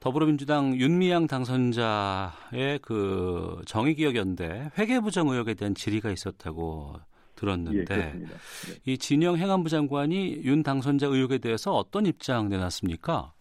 더불어민주당 0.00 0.76
윤미향 0.76 1.26
당선자의 1.26 2.78
그 2.82 3.60
정의기억연대 3.66 4.70
회계부정 4.78 5.28
의혹에 5.28 5.54
대한 5.54 5.74
질의가 5.74 6.10
있었다고 6.10 6.94
예, 6.96 7.00
들었는데 7.34 7.84
그렇습니다. 7.84 8.34
네. 8.34 8.74
이 8.84 8.98
진영 8.98 9.36
행안부 9.36 9.68
장관이 9.68 10.42
윤 10.44 10.62
당선자 10.62 11.06
의혹에 11.08 11.38
대해서 11.38 11.72
어떤 11.74 12.06
입장 12.06 12.48
내놨습니까? 12.48 13.32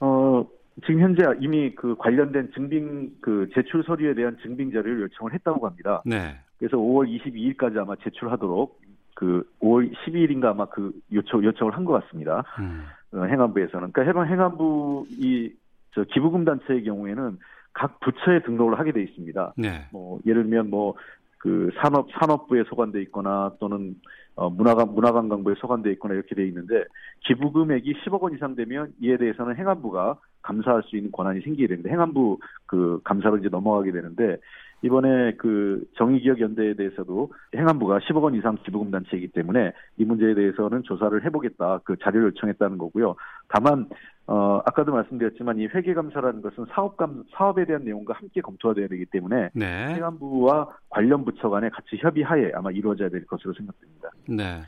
어, 0.00 0.46
지금 0.86 1.00
현재 1.00 1.22
이미 1.40 1.74
그 1.74 1.94
관련된 1.96 2.52
증빙 2.54 3.10
그 3.20 3.48
제출 3.54 3.82
서류에 3.84 4.14
대한 4.14 4.36
증빙 4.42 4.70
자료를 4.70 5.02
요청을 5.02 5.34
했다고 5.34 5.66
합니다. 5.66 6.02
네. 6.06 6.36
그래서 6.58 6.76
5월 6.76 7.08
22일까지 7.08 7.78
아마 7.78 7.96
제출하도록 7.96 8.80
그 9.14 9.48
5월 9.60 9.92
12일인가 9.94 10.46
아마 10.46 10.66
그 10.66 10.92
요청 11.12 11.44
요청을 11.44 11.76
한 11.76 11.84
것 11.84 12.02
같습니다. 12.04 12.44
음. 12.58 12.84
어, 13.12 13.24
행안부에서는 13.24 13.92
그러니까 13.92 14.02
해방 14.02 14.32
행안부 14.32 15.06
이 15.10 15.50
저 15.92 16.04
기부금 16.04 16.44
단체의 16.44 16.84
경우에는 16.84 17.38
각 17.72 17.98
부처에 17.98 18.42
등록을 18.42 18.78
하게 18.78 18.92
돼 18.92 19.02
있습니다. 19.02 19.54
네. 19.56 19.88
뭐 19.90 20.20
예를 20.26 20.44
들면 20.44 20.70
뭐 20.70 20.94
그 21.42 21.70
산업 21.80 22.08
산업부에 22.12 22.64
소관돼 22.64 23.00
있거나 23.04 23.52
또는 23.58 23.96
어, 24.40 24.48
문화관 24.48 24.94
문화관광부에 24.94 25.54
소관돼 25.58 25.92
있거나 25.92 26.14
이렇게 26.14 26.34
돼 26.34 26.46
있는데 26.46 26.84
기부금액이 27.26 27.92
10억 28.02 28.22
원 28.22 28.34
이상 28.34 28.56
되면 28.56 28.90
이에 28.98 29.18
대해서는 29.18 29.54
행안부가 29.54 30.16
감사할 30.40 30.82
수 30.84 30.96
있는 30.96 31.12
권한이 31.12 31.42
생기게 31.42 31.66
되는데 31.66 31.90
행안부 31.90 32.38
그 32.64 33.00
감사로 33.04 33.36
이제 33.36 33.50
넘어가게 33.50 33.92
되는데 33.92 34.38
이번에 34.80 35.34
그 35.36 35.84
정의기억연대에 35.98 36.72
대해서도 36.72 37.30
행안부가 37.54 37.98
10억 37.98 38.22
원 38.22 38.34
이상 38.34 38.56
기부금 38.64 38.90
단체이기 38.90 39.28
때문에 39.28 39.72
이 39.98 40.06
문제에 40.06 40.32
대해서는 40.32 40.84
조사를 40.84 41.22
해보겠다 41.22 41.80
그 41.84 41.96
자료를 42.02 42.28
요청했다는 42.28 42.78
거고요. 42.78 43.16
다만 43.48 43.90
어 44.30 44.62
아까도 44.64 44.92
말씀드렸지만 44.92 45.58
이 45.58 45.66
회계감사라는 45.66 46.40
것은 46.40 46.64
사업감 46.72 47.24
사업에 47.36 47.64
대한 47.64 47.82
내용과 47.82 48.14
함께 48.14 48.40
검토가 48.40 48.74
돼야 48.74 48.86
되기 48.86 49.04
때문에 49.06 49.50
네. 49.52 49.94
행안부와 49.94 50.68
관련 50.88 51.24
부처 51.24 51.50
간에 51.50 51.68
같이 51.68 51.96
협의하에 52.00 52.52
아마 52.54 52.70
이루어져야 52.70 53.08
될 53.08 53.26
것으로 53.26 53.52
생각됩니다. 53.54 54.08
네. 54.28 54.62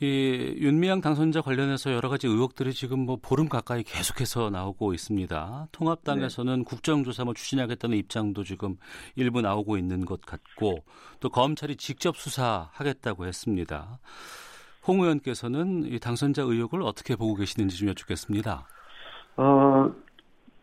이 0.00 0.56
윤미향 0.58 1.02
당선자 1.02 1.42
관련해서 1.42 1.92
여러 1.92 2.08
가지 2.08 2.26
의혹들이 2.26 2.72
지금 2.72 3.00
뭐 3.00 3.18
보름 3.20 3.50
가까이 3.50 3.82
계속해서 3.82 4.48
나오고 4.48 4.94
있습니다. 4.94 5.68
통합당에서는 5.70 6.64
국정조사 6.64 7.24
뭐 7.24 7.34
추진하겠다는 7.34 7.98
입장도 7.98 8.42
지금 8.42 8.76
일부 9.16 9.42
나오고 9.42 9.76
있는 9.76 10.06
것 10.06 10.22
같고 10.22 10.78
또 11.20 11.28
검찰이 11.28 11.76
직접 11.76 12.16
수사하겠다고 12.16 13.26
했습니다. 13.26 14.00
홍 14.86 15.00
의원께서는 15.00 15.84
이 15.84 15.98
당선자 15.98 16.42
의혹을 16.42 16.82
어떻게 16.82 17.16
보고 17.16 17.34
계시는지 17.34 17.76
좀 17.76 17.88
여쭙겠습니다. 17.88 18.66
어 19.36 19.92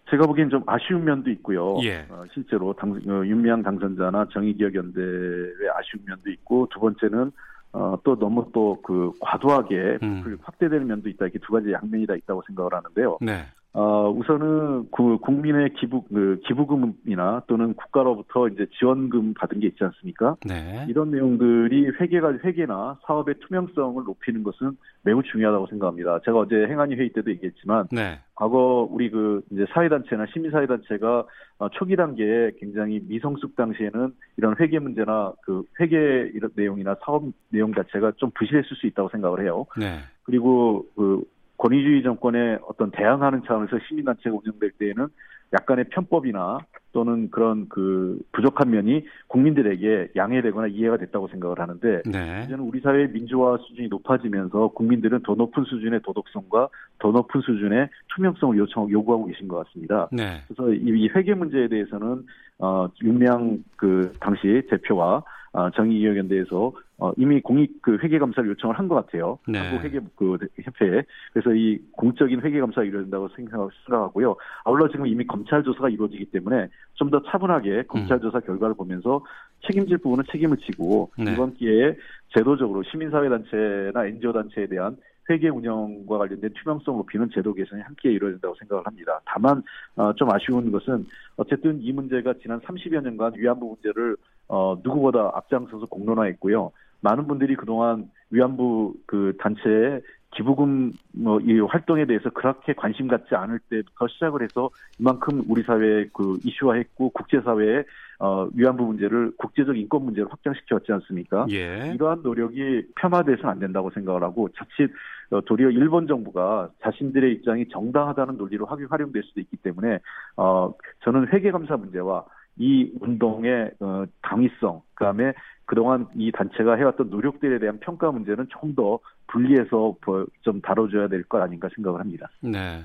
제가 0.09 0.25
보기엔 0.25 0.49
좀 0.49 0.63
아쉬운 0.65 1.03
면도 1.05 1.29
있고요. 1.31 1.77
예. 1.83 2.05
어, 2.09 2.23
실제로 2.33 2.73
당, 2.73 2.91
어, 2.91 3.25
윤미향 3.25 3.61
당선자나 3.61 4.27
정의기억연대의 4.33 5.69
아쉬운 5.75 6.03
면도 6.05 6.31
있고 6.31 6.67
두 6.71 6.79
번째는 6.79 7.31
어, 7.71 7.95
또 8.03 8.17
너무 8.17 8.49
또 8.51 8.79
그 8.83 9.11
과도하게 9.19 9.99
음. 10.01 10.21
그 10.23 10.37
확대되는 10.41 10.87
면도 10.87 11.09
있다. 11.09 11.25
이렇게 11.25 11.37
두 11.39 11.53
가지 11.53 11.71
양면이 11.71 12.07
다 12.07 12.15
있다고 12.15 12.41
생각을 12.47 12.73
하는데요. 12.73 13.19
네. 13.21 13.45
어, 13.71 14.09
우선은 14.09 14.89
그 14.91 15.17
국민의 15.19 15.73
기부 15.75 16.01
그 16.03 16.39
기부금이나 16.47 17.43
또는 17.45 17.75
국가로부터 17.75 18.47
이제 18.47 18.65
지원금 18.79 19.35
받은 19.35 19.59
게 19.59 19.67
있지 19.67 19.83
않습니까? 19.83 20.37
네. 20.43 20.87
이런 20.89 21.11
내용들이 21.11 21.91
회계가 21.99 22.39
회계나 22.43 22.97
사업의 23.05 23.35
투명성을 23.41 24.03
높이는 24.03 24.41
것은 24.41 24.75
매우 25.03 25.21
중요하다고 25.21 25.67
생각합니다. 25.67 26.19
제가 26.25 26.39
어제 26.39 26.55
행안위 26.55 26.95
회의 26.95 27.09
때도 27.13 27.29
얘기했지만 27.29 27.87
네. 27.91 28.19
과거 28.33 28.87
우리 28.89 29.11
그 29.11 29.43
이제 29.51 29.65
사회단체나 29.71 30.25
시민사회단체가 30.33 31.25
어, 31.59 31.69
초기 31.69 31.95
단계에 31.95 32.51
굉장히 32.59 33.01
미성숙 33.07 33.55
당시에는 33.55 34.15
이런 34.37 34.55
회계 34.59 34.79
문제나 34.79 35.33
그 35.43 35.63
회계 35.79 36.31
이런 36.33 36.49
내용이나 36.55 36.95
사업 37.05 37.23
내용 37.49 37.73
자체가 37.75 38.13
좀 38.17 38.31
부실했을 38.33 38.75
수 38.77 38.87
있다고 38.87 39.09
생각을 39.09 39.43
해요. 39.43 39.67
네. 39.77 39.99
그리고 40.23 40.85
그 40.95 41.23
권위주의 41.59 42.01
정권에 42.03 42.57
어떤 42.67 42.89
대항하는 42.89 43.43
차원에서 43.45 43.77
시민단체가 43.87 44.35
운영될 44.35 44.71
때에는 44.79 45.07
약간의 45.51 45.85
편법이나 45.89 46.59
또는 46.91 47.29
그런 47.31 47.67
그 47.69 48.19
부족한 48.31 48.69
면이 48.69 49.03
국민들에게 49.27 50.09
양해되거나 50.15 50.67
이해가 50.67 50.97
됐다고 50.97 51.27
생각을 51.27 51.59
하는데 51.59 52.01
네. 52.05 52.43
이제는 52.45 52.63
우리 52.63 52.79
사회의 52.79 53.09
민주화 53.09 53.57
수준이 53.57 53.89
높아지면서 53.89 54.69
국민들은 54.69 55.21
더 55.23 55.35
높은 55.35 55.63
수준의 55.65 56.01
도덕성과 56.03 56.69
더 56.99 57.11
높은 57.11 57.41
수준의 57.41 57.89
투명성을 58.15 58.57
요청 58.57 58.89
요구하고 58.89 59.25
계신 59.25 59.47
것 59.47 59.65
같습니다. 59.65 60.07
네. 60.11 60.41
그래서 60.47 60.73
이, 60.73 60.83
이 60.85 61.09
회계 61.15 61.33
문제에 61.33 61.67
대해서는 61.67 62.25
어 62.59 62.87
윤명 63.03 63.63
그 63.75 64.13
당시 64.19 64.61
대표와 64.69 65.23
어, 65.51 65.69
정의기획연대에서 65.71 66.73
어, 66.99 67.11
이미 67.17 67.41
공익 67.41 67.81
그 67.81 67.97
회계 68.03 68.19
감사를 68.19 68.49
요청을 68.49 68.77
한 68.77 68.87
것 68.89 68.95
같아요. 68.95 69.39
네. 69.47 69.59
한국 69.59 69.83
회계 69.83 69.99
그 70.15 70.37
협회에 70.61 71.03
그래서 71.33 71.53
이 71.53 71.79
공적인 71.93 72.41
회계 72.41 72.59
감사가 72.59 72.83
이루어진다고 72.83 73.29
생각, 73.35 73.69
생각하고요. 73.85 74.35
아울러 74.65 74.89
지금 74.89 75.07
이미 75.07 75.25
검찰 75.25 75.63
조사가 75.63 75.89
이루어지기 75.89 76.25
때문에 76.25 76.67
좀 76.95 77.09
더 77.09 77.21
차분하게 77.23 77.83
검찰 77.87 78.17
음. 78.17 78.21
조사 78.21 78.39
결과를 78.39 78.75
보면서 78.75 79.23
책임질 79.65 79.97
부분은 79.99 80.25
책임을 80.31 80.57
지고 80.57 81.11
네. 81.17 81.33
이번 81.33 81.53
기회에 81.55 81.95
제도적으로 82.35 82.83
시민사회 82.83 83.29
단체나 83.29 84.05
NGO 84.05 84.31
단체에 84.33 84.67
대한 84.67 84.97
회계 85.29 85.49
운영과 85.49 86.17
관련된 86.17 86.51
투명성 86.53 86.97
높이는 86.97 87.29
제도 87.33 87.53
개선이 87.53 87.81
함께 87.81 88.11
이루어진다고 88.11 88.55
생각을 88.59 88.85
합니다. 88.85 89.19
다만 89.25 89.61
어, 89.95 90.13
좀 90.13 90.29
아쉬운 90.31 90.71
것은 90.71 91.05
어쨌든 91.37 91.81
이 91.81 91.91
문제가 91.91 92.33
지난 92.41 92.59
30여 92.61 93.01
년간 93.03 93.33
위안부 93.35 93.65
문제를 93.65 94.17
어, 94.47 94.75
누구보다 94.83 95.31
앞장서서 95.35 95.85
공론화했고요. 95.87 96.71
많은 97.01 97.27
분들이 97.27 97.55
그동안 97.55 98.09
위안부 98.31 98.95
그 99.05 99.33
단체의 99.39 100.01
기부금 100.31 100.91
뭐 101.13 101.39
이 101.41 101.59
활동에 101.59 102.05
대해서 102.05 102.29
그렇게 102.29 102.73
관심 102.73 103.07
갖지 103.07 103.33
않을 103.33 103.59
때부터 103.69 104.07
시작을 104.07 104.43
해서 104.43 104.69
이만큼 104.99 105.43
우리 105.47 105.63
사회에 105.63 106.09
그 106.13 106.37
이슈화했고 106.43 107.09
국제사회에 107.09 107.83
어 108.19 108.47
위안부 108.53 108.83
문제를 108.83 109.31
국제적 109.37 109.77
인권 109.77 110.03
문제를 110.03 110.29
확장시켜 110.29 110.75
왔지 110.75 110.91
않습니까? 110.91 111.47
예. 111.51 111.93
이러한 111.95 112.21
노력이 112.21 112.83
폄하돼서는 112.95 113.49
안 113.49 113.59
된다고 113.59 113.89
생각을 113.91 114.21
하고 114.23 114.49
자칫 114.49 114.91
어, 114.91 115.18
도리어 115.45 115.69
일본 115.69 116.07
정부가 116.07 116.69
자신들의 116.81 117.31
입장이 117.33 117.67
정당하다는 117.69 118.37
논리로 118.37 118.65
활용- 118.65 118.91
활용될 118.91 119.23
수도 119.23 119.39
있기 119.41 119.57
때문에 119.57 119.99
어 120.37 120.73
저는 121.03 121.27
회계감사 121.27 121.77
문제와 121.77 122.25
이 122.57 122.91
운동의 122.99 123.71
어, 123.79 124.03
당위성 124.21 124.81
그다음에 124.95 125.33
그동안 125.65 126.07
이 126.15 126.31
단체가 126.31 126.75
해왔던 126.75 127.09
노력들에 127.11 127.59
대한 127.59 127.79
평가 127.79 128.11
문제는 128.11 128.47
좀 128.49 128.75
더 128.75 128.99
분리해서 129.27 129.95
뭐좀 130.05 130.61
다뤄줘야 130.61 131.07
될 131.07 131.23
것 131.23 131.39
아닌가 131.41 131.69
생각을 131.75 131.99
합니다. 131.99 132.27
네. 132.41 132.81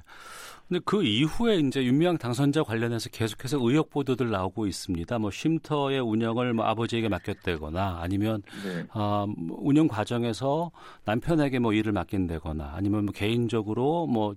근데 0.69 0.81
그 0.85 1.05
이후에 1.05 1.57
이제 1.57 1.85
윤미향 1.85 2.19
당선자 2.19 2.63
관련해서 2.63 3.11
계속해서 3.11 3.59
의혹 3.61 3.91
보도들 3.91 4.31
나오고 4.31 4.67
있습니다. 4.67 5.19
뭐 5.19 5.31
쉼터의 5.31 6.01
운영을 6.01 6.55
뭐 6.55 6.65
아버지에게 6.65 7.09
맡겼다거나 7.09 7.99
아니면 8.01 8.43
네. 8.65 8.87
아, 8.93 9.27
뭐 9.29 9.59
운영 9.61 9.89
과정에서 9.89 10.71
남편에게 11.05 11.59
뭐 11.59 11.73
일을 11.75 11.93
맡긴다거나 11.93 12.73
아니면 12.75 13.05
뭐 13.05 13.13
개인적으로 13.13 14.07
뭐 14.07 14.35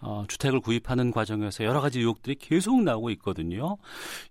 어, 0.00 0.24
주택을 0.28 0.60
구입하는 0.60 1.10
과정에서 1.10 1.64
여러 1.64 1.80
가지 1.80 2.00
의혹들이 2.00 2.36
계속 2.36 2.82
나오고 2.82 3.10
있거든요. 3.10 3.76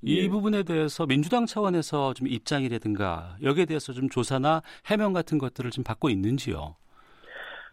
이 0.01 0.17
예. 0.17 0.27
부분에 0.29 0.63
대해서 0.63 1.06
민주당 1.06 1.46
차원에서 1.46 2.13
좀 2.13 2.27
입장이라든가 2.27 3.36
여기에 3.44 3.65
대해서 3.65 3.94
좀 3.94 4.10
조사나 4.10 4.62
해명 4.86 5.13
같은 5.13 5.38
것들을 5.38 5.70
좀 5.72 5.84
받고 5.84 6.10
있는지요. 6.10 6.75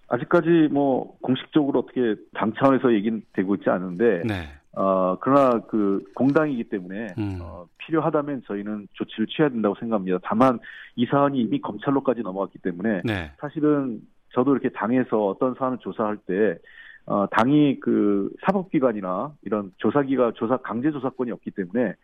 아직까지 0.09 0.69
뭐 0.71 1.17
공식적으로 1.21 1.81
어떻게 1.81 2.15
당 2.35 2.53
차원에서 2.55 2.93
얘기는 2.93 3.23
되고 3.33 3.55
있지 3.55 3.71
않은데 3.71 4.23
네. 4.25 4.49
어 4.73 5.17
그러나 5.21 5.61
그 5.69 6.05
공당이기 6.15 6.65
때문에 6.65 7.15
음. 7.17 7.39
어, 7.41 7.67
필요하다면 7.79 8.43
저희는 8.47 8.89
조치를 8.93 9.27
취해야 9.29 9.49
된다고 9.49 9.75
생각합니다. 9.79 10.19
다만 10.23 10.59
이 10.97 11.07
사안이 11.07 11.41
이미 11.41 11.61
검찰로까지 11.61 12.23
넘어갔기 12.23 12.59
때문에 12.59 13.03
네. 13.05 13.33
사실은 13.39 14.01
저도 14.33 14.53
이렇게 14.53 14.71
당에서 14.71 15.27
어떤 15.27 15.55
사안을 15.55 15.79
조사할 15.79 16.19
때 16.27 16.59
어, 17.07 17.27
당이 17.31 17.81
그 17.81 18.31
사법기관이나 18.47 19.33
이런 19.43 19.73
조사기가 19.77 20.33
조사 20.33 20.57
강제 20.57 20.91
조사권이 20.91 21.31
없기 21.31 21.53
때문에 21.53 21.95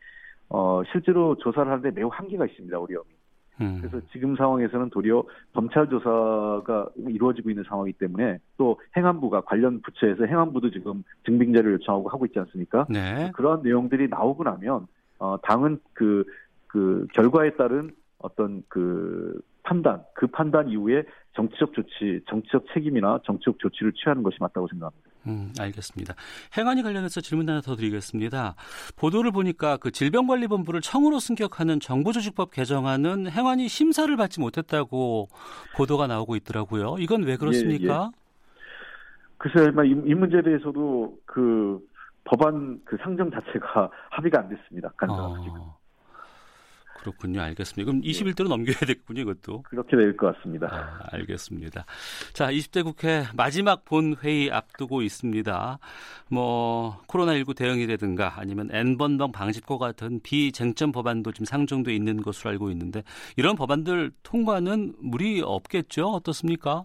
어, 0.49 0.83
실제로 0.93 1.37
조사를 1.37 1.71
하는데 1.71 1.91
매우 1.93 2.09
한계가 2.09 2.47
있습니다. 2.47 2.79
어려움이. 2.79 3.09
음. 3.61 3.79
그래서 3.81 4.01
지금 4.13 4.37
상황에서는 4.37 4.91
도리어 4.91 5.23
검찰 5.53 5.89
조사가 5.89 6.89
이루어지고 7.09 7.51
있는 7.51 7.65
상황이기 7.65 7.99
때문에 7.99 8.39
또 8.57 8.81
행안부가 8.97 9.43
관련 9.43 9.81
부처에서 9.83 10.25
행안부도 10.25 10.71
지금 10.71 11.05
증빙 11.25 11.53
자료를 11.53 11.75
요청하고 11.75 12.09
하고 12.09 12.27
있지 12.27 12.39
않습니까? 12.39 12.87
네. 12.89 13.31
그러한 13.35 13.63
내용들이 13.63 14.09
나오고 14.09 14.45
나면 14.45 14.87
어, 15.19 15.37
당은 15.43 15.79
그, 15.93 16.25
그 16.67 17.07
결과에 17.13 17.51
따른 17.57 17.91
어떤 18.19 18.63
그 18.69 19.41
판단, 19.63 20.03
그 20.15 20.27
판단 20.27 20.69
이후에 20.69 21.05
정치적 21.35 21.73
조치, 21.75 22.21
정치적 22.29 22.67
책임이나 22.73 23.21
정치적 23.25 23.59
조치를 23.59 23.93
취하는 23.93 24.23
것이 24.23 24.39
맞다고 24.41 24.67
생각합니다. 24.69 25.10
음, 25.27 25.53
알겠습니다. 25.59 26.15
행안위 26.57 26.83
관련해서 26.83 27.21
질문 27.21 27.49
하나 27.49 27.61
더 27.61 27.77
드리겠습니다. 27.77 28.55
보도를 28.97 29.33
보니까 29.33 29.77
그 29.77 29.91
질병관리본부를 29.91 30.81
청으로 30.81 31.19
승격하는 31.19 31.81
정부조직법 31.81 32.51
개정안은 32.53 33.31
행안위 33.31 33.69
심사를 33.69 34.15
받지 34.17 34.41
못했다고 34.41 35.29
보도가 35.77 36.07
나오고 36.07 36.37
있더라고요. 36.37 36.97
이건 36.99 37.23
왜 37.25 37.37
그렇습니까? 37.37 38.11
글쎄요, 39.39 39.69
이, 39.85 40.11
이 40.11 40.15
문제에 40.15 40.43
대해서도 40.43 41.19
그 41.25 41.81
법안 42.25 42.81
그 42.85 42.97
상정 43.03 43.31
자체가 43.31 43.91
합의가 44.11 44.41
안 44.41 44.49
됐습니다. 44.51 44.91
간단하게. 44.97 45.49
어, 45.51 45.80
그렇군요. 47.01 47.41
알겠습니다. 47.41 47.91
그럼 47.91 48.03
21대로 48.03 48.49
넘겨야 48.49 48.77
되겠군요, 48.81 49.23
이것도. 49.23 49.63
그렇게 49.63 49.97
될 49.97 50.17
것 50.17 50.37
같습니다. 50.37 50.69
아, 50.71 51.17
알겠습니다. 51.17 51.85
자, 52.33 52.51
20대 52.51 52.85
국회 52.85 53.23
마지막 53.37 53.85
본회의 53.85 54.51
앞두고 54.51 55.03
있습니다. 55.03 55.79
뭐, 56.31 56.99
코로나19 57.09 57.57
대응이라든가 57.57 58.35
아니면 58.39 58.69
N번방 58.73 59.33
방지법 59.33 59.79
같은 59.79 60.21
비쟁점 60.23 60.93
법안도 60.93 61.33
지금 61.33 61.45
상정돼 61.47 61.95
있는 61.95 62.21
것으로 62.23 62.51
알고 62.51 62.71
있는데 62.71 63.03
이런 63.37 63.57
법안들 63.57 64.13
통과는 64.23 64.95
무리 65.01 65.41
없겠죠? 65.43 66.07
어떻습니까? 66.09 66.83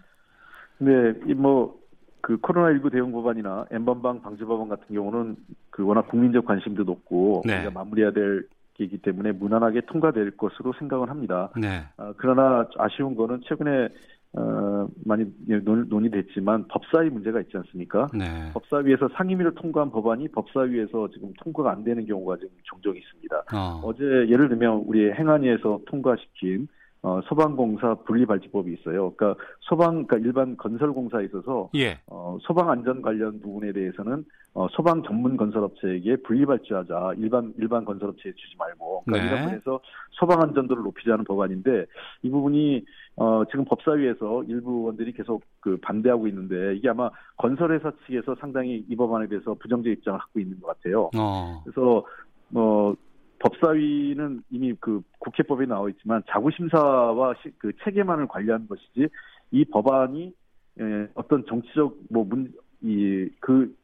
네, 0.78 0.90
이 1.26 1.34
뭐, 1.34 1.76
그 2.20 2.36
코로나19 2.38 2.90
대응 2.90 3.12
법안이나 3.12 3.66
N번방 3.70 4.20
방지 4.22 4.42
법안 4.44 4.68
같은 4.68 4.94
경우는 4.94 5.36
그 5.70 5.84
워낙 5.84 6.08
국민적 6.08 6.44
관심도 6.44 6.82
높고 6.82 7.42
네. 7.46 7.56
우리가 7.58 7.70
마무리해야 7.70 8.10
될기 8.10 8.48
이기 8.78 8.98
때문에 8.98 9.32
무난하게 9.32 9.82
통과될 9.82 10.36
것으로 10.36 10.72
생각을 10.78 11.10
합니다. 11.10 11.50
네. 11.60 11.84
아, 11.96 12.12
그러나 12.16 12.68
아쉬운 12.78 13.14
거는 13.14 13.40
최근에 13.46 13.88
어, 14.32 14.86
많이 15.04 15.24
논, 15.64 15.88
논의됐지만 15.88 16.68
법사위 16.68 17.08
문제가 17.08 17.40
있지 17.40 17.56
않습니까? 17.56 18.06
네. 18.12 18.50
법사위에서 18.52 19.08
상임위를 19.14 19.54
통과한 19.54 19.90
법안이 19.90 20.28
법사위에서 20.28 21.08
지금 21.12 21.32
통과가 21.42 21.70
안 21.72 21.84
되는 21.84 22.04
경우가 22.04 22.36
지금 22.36 22.50
종종 22.64 22.94
있습니다. 22.94 23.36
어, 23.54 23.80
어제 23.82 24.04
예를 24.04 24.48
들면 24.48 24.84
우리 24.86 25.10
행안위에서 25.10 25.80
통과시킨 25.86 26.68
어, 27.06 27.20
소방공사 27.28 27.94
분리발지법이 28.04 28.72
있어요. 28.72 29.12
그러니까 29.12 29.40
소방, 29.60 30.06
그러니까 30.06 30.16
일반 30.16 30.56
건설공사에 30.56 31.26
있어서 31.26 31.70
예. 31.76 32.00
어, 32.08 32.36
소방 32.40 32.68
안전 32.68 33.00
관련 33.00 33.40
부분에 33.40 33.70
대해서는 33.70 34.24
어, 34.54 34.66
소방 34.72 35.04
전문 35.04 35.36
건설업체에게 35.36 36.16
분리발주하자. 36.16 37.12
일반 37.18 37.54
일반 37.58 37.84
건설업체에 37.84 38.32
주지 38.32 38.56
말고. 38.58 39.04
그러니까 39.04 39.24
네. 39.24 39.36
이런 39.36 39.50
면에서 39.50 39.80
소방 40.10 40.42
안전도를 40.42 40.82
높이자는 40.82 41.24
법안인데 41.24 41.86
이 42.22 42.28
부분이 42.30 42.84
어, 43.14 43.44
지금 43.52 43.64
법사위에서 43.66 44.42
일부 44.48 44.72
의원들이 44.72 45.12
계속 45.12 45.44
그 45.60 45.78
반대하고 45.80 46.26
있는데 46.26 46.74
이게 46.74 46.88
아마 46.88 47.08
건설회사 47.36 47.92
측에서 48.04 48.34
상당히 48.40 48.84
이 48.88 48.96
법안에 48.96 49.28
대해서 49.28 49.54
부정적 49.54 49.92
입장을 49.92 50.18
갖고 50.18 50.40
있는 50.40 50.60
것 50.60 50.76
같아요. 50.76 51.10
어, 51.16 51.60
그래서 51.62 52.04
뭐 52.48 52.96
법사위는 53.38 54.42
이미 54.50 54.74
그 54.80 55.02
국회법에 55.18 55.66
나와 55.66 55.88
있지만 55.90 56.22
자구심사와 56.28 57.34
시- 57.42 57.52
그 57.58 57.72
체계만을 57.84 58.26
관리하는 58.28 58.66
것이지 58.68 59.08
이 59.50 59.64
법안이 59.66 60.32
예, 60.80 61.08
어떤 61.14 61.44
정치적 61.46 61.96
뭐문이그 62.10 63.74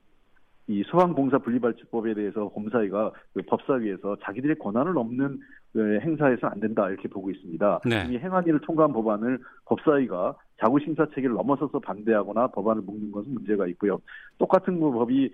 이 0.69 0.83
소방공사 0.87 1.39
분리발주법에 1.39 2.15
대해서 2.15 2.49
검사위가 2.49 3.13
그 3.35 3.43
법사위에서 3.43 4.17
자기들의 4.23 4.57
권한을 4.59 4.93
넘는 4.95 5.41
그 5.73 5.99
행사해서는 6.01 6.53
안 6.53 6.61
된다 6.61 6.89
이렇게 6.89 7.09
보고 7.09 7.31
있습니다. 7.31 7.81
네. 7.87 8.07
이 8.11 8.19
행안위를 8.19 8.61
통과한 8.61 8.93
법안을 8.93 9.39
법사위가 9.65 10.37
자구심사 10.61 11.07
체계를 11.15 11.33
넘어서서 11.35 11.79
반대하거나 11.81 12.49
법안을 12.49 12.83
묶는 12.83 13.11
것은 13.11 13.35
문제가 13.35 13.67
있고요. 13.69 14.01
똑같은 14.39 14.79
그 14.79 14.91
법이 14.93 15.33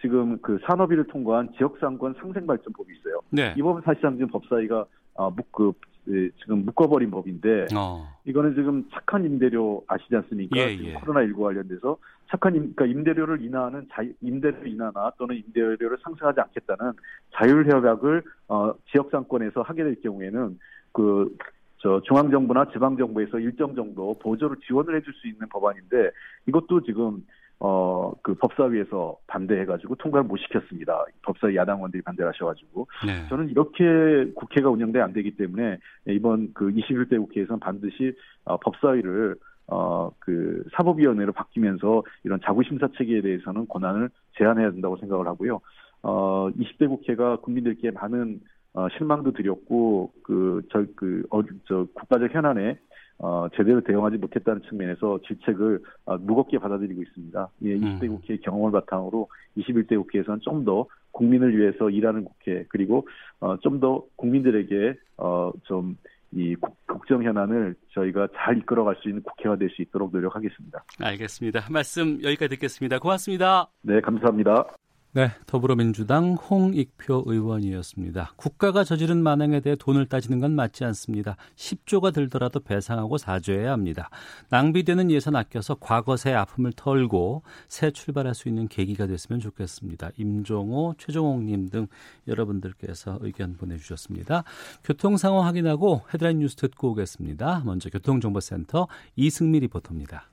지금 0.00 0.38
그 0.40 0.58
산업위를 0.66 1.06
통과한 1.08 1.50
지역상권 1.56 2.14
상생발전법이 2.20 2.92
있어요. 2.98 3.20
네. 3.30 3.54
이 3.56 3.62
법은 3.62 3.82
사실상 3.82 4.14
지금 4.14 4.28
법사위가 4.28 4.86
아, 5.16 5.30
묶, 5.30 5.52
그, 5.52 5.72
예, 6.08 6.30
지금 6.40 6.64
묶어버린 6.64 7.10
법인데 7.10 7.66
어, 7.76 8.08
이거는 8.24 8.54
지금 8.54 8.88
착한 8.90 9.24
임대료 9.24 9.84
아시지 9.86 10.16
않습니까? 10.16 10.58
예, 10.58 10.76
예. 10.80 10.92
코로나 10.94 11.26
19 11.26 11.42
관련돼서 11.42 11.98
착한 12.30 12.54
임, 12.54 12.72
그러니까 12.74 12.86
임대료를 12.86 13.42
인하하는 13.42 13.86
자, 13.92 14.02
임대료 14.22 14.66
인하나 14.66 15.12
또는 15.18 15.36
임대료를 15.36 15.98
상승하지 16.02 16.40
않겠다는 16.40 16.92
자율 17.34 17.70
협약을 17.70 18.22
어, 18.48 18.72
지역 18.90 19.10
상권에서 19.10 19.62
하게 19.62 19.84
될 19.84 20.00
경우에는 20.00 20.58
그 20.92 21.36
저 21.80 22.00
중앙 22.04 22.30
정부나 22.30 22.66
지방 22.72 22.96
정부에서 22.96 23.38
일정 23.38 23.74
정도 23.74 24.14
보조를 24.18 24.56
지원을 24.66 24.96
해줄 24.96 25.14
수 25.14 25.26
있는 25.26 25.48
법안인데 25.48 26.10
이것도 26.46 26.82
지금 26.82 27.26
어, 27.62 28.12
그 28.22 28.34
법사위에서 28.34 29.18
반대해가지고 29.26 29.96
통과를 29.96 30.26
못 30.26 30.38
시켰습니다. 30.38 31.04
법사위 31.22 31.56
야당원들이 31.56 32.02
반대를 32.02 32.32
하셔가지고. 32.32 32.86
네. 33.06 33.28
저는 33.28 33.50
이렇게 33.50 34.32
국회가 34.34 34.70
운영돼 34.70 34.98
안 35.00 35.12
되기 35.12 35.36
때문에 35.36 35.78
이번 36.06 36.52
그 36.54 36.70
21대 36.70 37.18
국회에서는 37.18 37.60
반드시 37.60 38.16
어, 38.44 38.56
법사위를 38.56 39.36
어, 39.66 40.10
그 40.18 40.64
사법위원회로 40.72 41.32
바뀌면서 41.32 42.02
이런 42.24 42.40
자구심사 42.42 42.88
체계에 42.96 43.20
대해서는 43.20 43.68
권한을 43.68 44.08
제한해야 44.38 44.70
된다고 44.72 44.96
생각을 44.96 45.26
하고요. 45.26 45.60
어, 46.02 46.48
20대 46.50 46.88
국회가 46.88 47.36
국민들께 47.36 47.90
많은 47.90 48.40
어, 48.72 48.88
실망도 48.96 49.32
드렸고, 49.32 50.12
그, 50.22 50.62
저, 50.70 50.84
그, 50.94 51.24
어, 51.30 51.42
저, 51.66 51.86
국가적 51.92 52.32
현안에 52.32 52.78
어, 53.22 53.46
제대로 53.54 53.80
대응하지 53.82 54.16
못했다는 54.16 54.62
측면에서 54.62 55.18
질책을 55.26 55.80
어, 56.06 56.16
무겁게 56.16 56.58
받아들이고 56.58 57.02
있습니다. 57.02 57.48
예, 57.64 57.76
20대 57.76 58.02
음. 58.04 58.16
국회의 58.16 58.40
경험을 58.40 58.72
바탕으로 58.72 59.28
21대 59.58 59.96
국회에서는 59.96 60.40
좀 60.40 60.64
더 60.64 60.86
국민을 61.12 61.56
위해서 61.56 61.90
일하는 61.90 62.24
국회 62.24 62.64
그리고 62.68 63.06
어, 63.40 63.56
좀 63.58 63.80
더 63.80 64.04
국민들에게 64.16 64.94
어, 65.18 65.50
좀이 65.64 66.54
국정 66.86 67.22
현안을 67.22 67.74
저희가 67.92 68.28
잘 68.36 68.58
이끌어갈 68.58 68.96
수 69.02 69.08
있는 69.08 69.22
국회가 69.22 69.56
될 69.56 69.68
수 69.70 69.82
있도록 69.82 70.12
노력하겠습니다. 70.12 70.84
알겠습니다. 71.00 71.66
말씀 71.70 72.22
여기까지 72.22 72.56
듣겠습니다. 72.56 72.98
고맙습니다. 72.98 73.68
네, 73.82 74.00
감사합니다. 74.00 74.64
네, 75.12 75.32
더불어민주당 75.46 76.34
홍익표 76.34 77.24
의원이었습니다. 77.26 78.34
국가가 78.36 78.84
저지른 78.84 79.24
만행에 79.24 79.58
대해 79.58 79.74
돈을 79.74 80.06
따지는 80.06 80.38
건 80.38 80.52
맞지 80.52 80.84
않습니다. 80.84 81.36
10조가 81.56 82.14
들더라도 82.14 82.60
배상하고 82.60 83.18
사죄해야 83.18 83.72
합니다. 83.72 84.08
낭비되는 84.50 85.10
예산 85.10 85.34
아껴서 85.34 85.76
과거 85.80 86.16
새 86.16 86.32
아픔을 86.32 86.72
털고 86.76 87.42
새 87.66 87.90
출발할 87.90 88.36
수 88.36 88.48
있는 88.48 88.68
계기가 88.68 89.08
됐으면 89.08 89.40
좋겠습니다. 89.40 90.10
임종호, 90.16 90.94
최종옥님 90.96 91.70
등 91.70 91.88
여러분들께서 92.28 93.18
의견 93.20 93.56
보내주셨습니다. 93.56 94.44
교통 94.84 95.16
상황 95.16 95.44
확인하고 95.44 96.02
헤드라인 96.14 96.38
뉴스 96.38 96.54
듣고 96.54 96.90
오겠습니다. 96.90 97.62
먼저 97.64 97.90
교통정보센터 97.90 98.86
이승미 99.16 99.58
리포터입니다. 99.58 100.28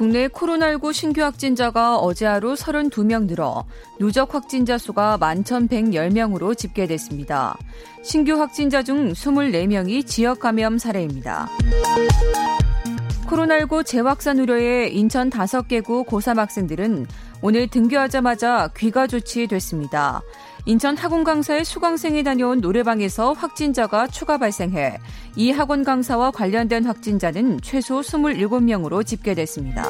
국내 0.00 0.28
코로나19 0.28 0.94
신규 0.94 1.20
확진자가 1.20 1.98
어제 1.98 2.24
하루 2.24 2.54
32명 2.54 3.26
늘어 3.26 3.66
누적 3.98 4.34
확진자 4.34 4.78
수가 4.78 5.18
11,110명으로 5.20 6.56
집계됐습니다. 6.56 7.54
신규 8.02 8.32
확진자 8.40 8.82
중 8.82 9.12
24명이 9.12 10.06
지역 10.06 10.40
감염 10.40 10.78
사례입니다. 10.78 11.50
코로나19 13.28 13.84
재확산 13.84 14.38
우려에 14.38 14.88
인천 14.88 15.28
5개구 15.28 16.06
고3 16.06 16.36
학생들은 16.36 17.06
오늘 17.42 17.68
등교하자마자 17.68 18.70
귀가 18.78 19.06
조치됐습니다. 19.06 20.22
인천 20.66 20.96
학원 20.96 21.24
강사의 21.24 21.64
수강생이 21.64 22.22
다녀온 22.22 22.60
노래방에서 22.60 23.32
확진자가 23.32 24.06
추가 24.06 24.38
발생해 24.38 24.98
이 25.36 25.50
학원 25.50 25.84
강사와 25.84 26.30
관련된 26.30 26.84
확진자는 26.84 27.60
최소 27.62 28.00
27명으로 28.00 29.06
집계됐습니다. 29.06 29.84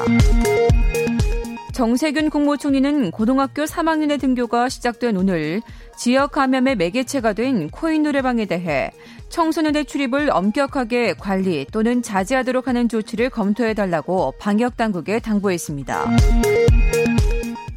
정세균 1.73 2.29
국무총리는 2.29 3.11
고등학교 3.11 3.63
3학년의 3.63 4.19
등교가 4.19 4.69
시작된 4.69 5.15
오늘 5.17 5.61
지역 5.97 6.33
감염의 6.33 6.75
매개체가 6.75 7.33
된 7.33 7.69
코인 7.69 8.03
노래방에 8.03 8.45
대해 8.45 8.91
청소년의 9.29 9.85
출입을 9.85 10.29
엄격하게 10.31 11.13
관리 11.13 11.65
또는 11.71 12.01
자제하도록 12.01 12.67
하는 12.67 12.89
조치를 12.89 13.29
검토해달라고 13.29 14.33
방역당국에 14.37 15.19
당부했습니다. 15.19 16.05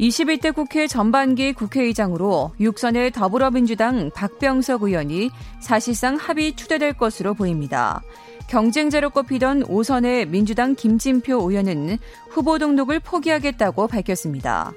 21대 0.00 0.54
국회 0.54 0.86
전반기 0.86 1.52
국회의장으로 1.52 2.52
육선의 2.58 3.12
더불어민주당 3.12 4.10
박병석 4.14 4.82
의원이 4.82 5.30
사실상 5.60 6.16
합의 6.16 6.54
추대될 6.56 6.94
것으로 6.94 7.34
보입니다. 7.34 8.02
경쟁자로 8.48 9.10
꼽히던 9.10 9.64
5선의 9.64 10.28
민주당 10.28 10.74
김진표 10.74 11.48
의원은 11.48 11.98
후보 12.30 12.58
등록을 12.58 13.00
포기하겠다고 13.00 13.86
밝혔습니다. 13.86 14.72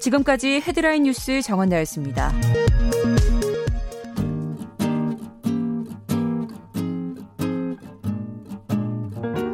지금까지 0.00 0.62
헤드라인 0.66 1.04
뉴스 1.04 1.40
정원나였습니다. 1.42 2.32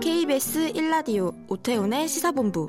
KBS 0.00 0.72
1라디오 0.72 1.34
오태훈의 1.48 2.08
시사본부 2.08 2.68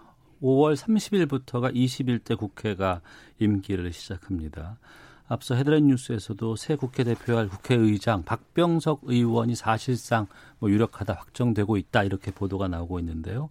5월 0.41 0.75
30일부터가 0.75 1.73
21대 1.75 2.37
국회가 2.37 3.01
임기를 3.39 3.91
시작합니다. 3.93 4.77
앞서 5.27 5.55
헤드라인 5.55 5.87
뉴스에서도 5.87 6.57
새 6.57 6.75
국회 6.75 7.05
대표할 7.05 7.47
국회의장 7.47 8.23
박병석 8.23 9.03
의원이 9.03 9.55
사실상 9.55 10.27
뭐 10.59 10.69
유력하다 10.69 11.13
확정되고 11.13 11.77
있다 11.77 12.03
이렇게 12.03 12.31
보도가 12.31 12.67
나오고 12.67 12.99
있는데요. 12.99 13.49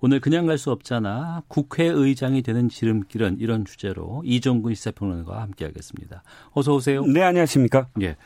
오늘 0.00 0.20
그냥 0.20 0.44
갈 0.44 0.58
수 0.58 0.70
없잖아 0.70 1.42
국회의장이 1.48 2.42
되는 2.42 2.68
지름길은 2.68 3.38
이런 3.40 3.64
주제로 3.64 4.20
이종근 4.26 4.74
시사평론가와 4.74 5.40
함께하겠습니다. 5.40 6.22
어서 6.52 6.74
오세요. 6.74 7.02
네 7.06 7.22
안녕하십니까. 7.22 7.88
예. 8.02 8.16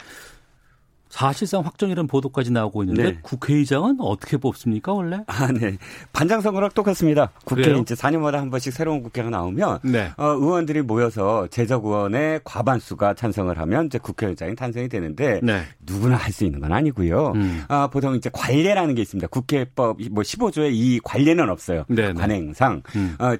사실상 1.16 1.64
확정이라는 1.64 2.06
보도까지 2.08 2.52
나오고 2.52 2.82
있는데 2.82 3.02
네. 3.02 3.18
국회의장은 3.22 3.96
어떻게 4.00 4.36
뽑습니까 4.36 4.92
원래? 4.92 5.20
아, 5.28 5.50
네. 5.50 5.78
반장 6.12 6.42
선거랑 6.42 6.68
똑같습니다. 6.74 7.30
국회? 7.46 7.62
이제 7.78 7.94
4년마다 7.94 8.32
한 8.32 8.50
번씩 8.50 8.70
새로운 8.70 9.02
국회가 9.02 9.30
나오면 9.30 9.78
네. 9.84 10.12
어, 10.18 10.26
의원들이 10.26 10.82
모여서 10.82 11.46
제적 11.48 11.86
의원의 11.86 12.42
과반수가 12.44 13.14
찬성을 13.14 13.58
하면 13.58 13.86
이제 13.86 13.98
국회의장이 13.98 14.54
탄생이 14.56 14.90
되는데 14.90 15.40
네. 15.42 15.62
누구나 15.86 16.16
할 16.16 16.36
수 16.36 16.44
있는 16.44 16.60
건 16.60 16.70
아니고요. 16.70 17.32
음. 17.34 17.62
아, 17.68 17.86
보통 17.86 18.14
이제 18.14 18.28
관례라는 18.30 18.94
게 18.94 19.00
있습니다. 19.00 19.28
국회법 19.28 19.96
뭐 20.10 20.22
15조에 20.22 20.68
이 20.70 21.00
관례는 21.02 21.48
없어요. 21.48 21.84
네네. 21.88 22.12
관행상 22.12 22.82
음. 22.94 23.16
어, 23.18 23.34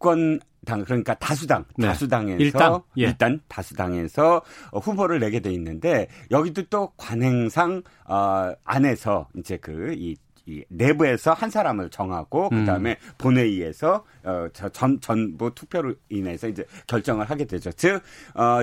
집권 0.00 0.40
당 0.66 0.84
그러니까 0.84 1.14
다수당 1.14 1.64
네. 1.76 1.86
다수당에서 1.86 2.38
일단, 2.42 2.80
예. 2.98 3.02
일단 3.04 3.40
다수당에서 3.48 4.42
후보를 4.72 5.20
내게 5.20 5.40
돼 5.40 5.52
있는데 5.52 6.08
여기도 6.30 6.62
또 6.64 6.90
관행상 6.96 7.82
어 8.06 8.52
안에서 8.64 9.28
이제 9.36 9.56
그이 9.58 10.16
이 10.46 10.64
내부에서 10.70 11.32
한 11.34 11.50
사람을 11.50 11.90
정하고 11.90 12.48
음. 12.52 12.60
그다음에 12.60 12.96
본회의에서 13.18 14.04
어 14.24 14.48
전 14.72 15.00
전부 15.00 15.54
투표로 15.54 15.94
인해서 16.08 16.48
이제 16.48 16.64
결정을 16.86 17.28
하게 17.30 17.44
되죠. 17.44 17.70
즉어 17.72 18.00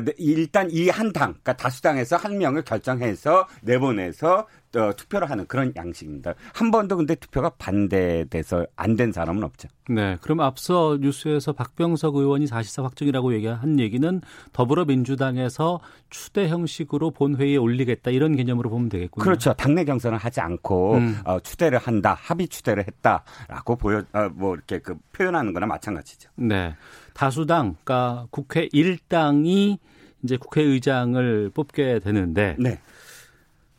네, 0.04 0.12
일단 0.17 0.69
이 0.71 0.89
한 0.89 1.13
당, 1.13 1.30
그러니까 1.32 1.56
다수당에서 1.56 2.15
한 2.17 2.38
명을 2.38 2.63
결정해서 2.63 3.47
내보내서 3.62 4.47
어, 4.78 4.94
투표를 4.96 5.30
하는 5.30 5.46
그런 5.48 5.74
양식입니다. 5.76 6.34
한 6.54 6.72
번도 6.72 6.98
근데 6.98 7.16
투표가 7.16 7.52
반대돼서 7.58 8.66
안 8.76 8.98
된 8.98 9.12
사람은 9.12 9.44
없죠. 9.44 9.68
네. 9.90 10.18
그럼 10.22 10.40
앞서 10.42 10.98
뉴스에서 11.00 11.54
박병석 11.54 12.16
의원이 12.16 12.48
사실상 12.48 12.84
확정이라고 12.86 13.34
얘기한 13.36 13.80
얘기는 13.80 14.22
더불어민주당에서 14.54 15.80
추대 16.10 16.48
형식으로 16.50 17.12
본회의에 17.12 17.58
올리겠다 17.58 18.12
이런 18.12 18.36
개념으로 18.36 18.70
보면 18.70 18.90
되겠군요. 18.90 19.24
그렇죠. 19.24 19.54
당내 19.54 19.86
경선을 19.86 20.18
하지 20.18 20.42
않고 20.42 20.96
음. 20.96 21.18
어, 21.26 21.40
추대를 21.40 21.78
한다, 21.80 22.18
합의 22.20 22.48
추대를 22.48 22.86
했다라고 22.88 23.76
보여 23.76 24.04
어, 24.13 24.30
뭐 24.34 24.56
이렇게 24.56 24.80
그 24.80 24.96
표현하는 25.13 25.54
거나 25.54 25.66
마찬가지죠. 25.68 26.30
네. 26.36 26.76
다수당, 27.13 27.76
그러니까 27.84 28.28
국회 28.32 28.68
일당이 28.72 29.80
이제 30.24 30.38
국회의장을 30.38 31.52
뽑게 31.54 32.00
되는데 32.00 32.56
네. 32.60 32.80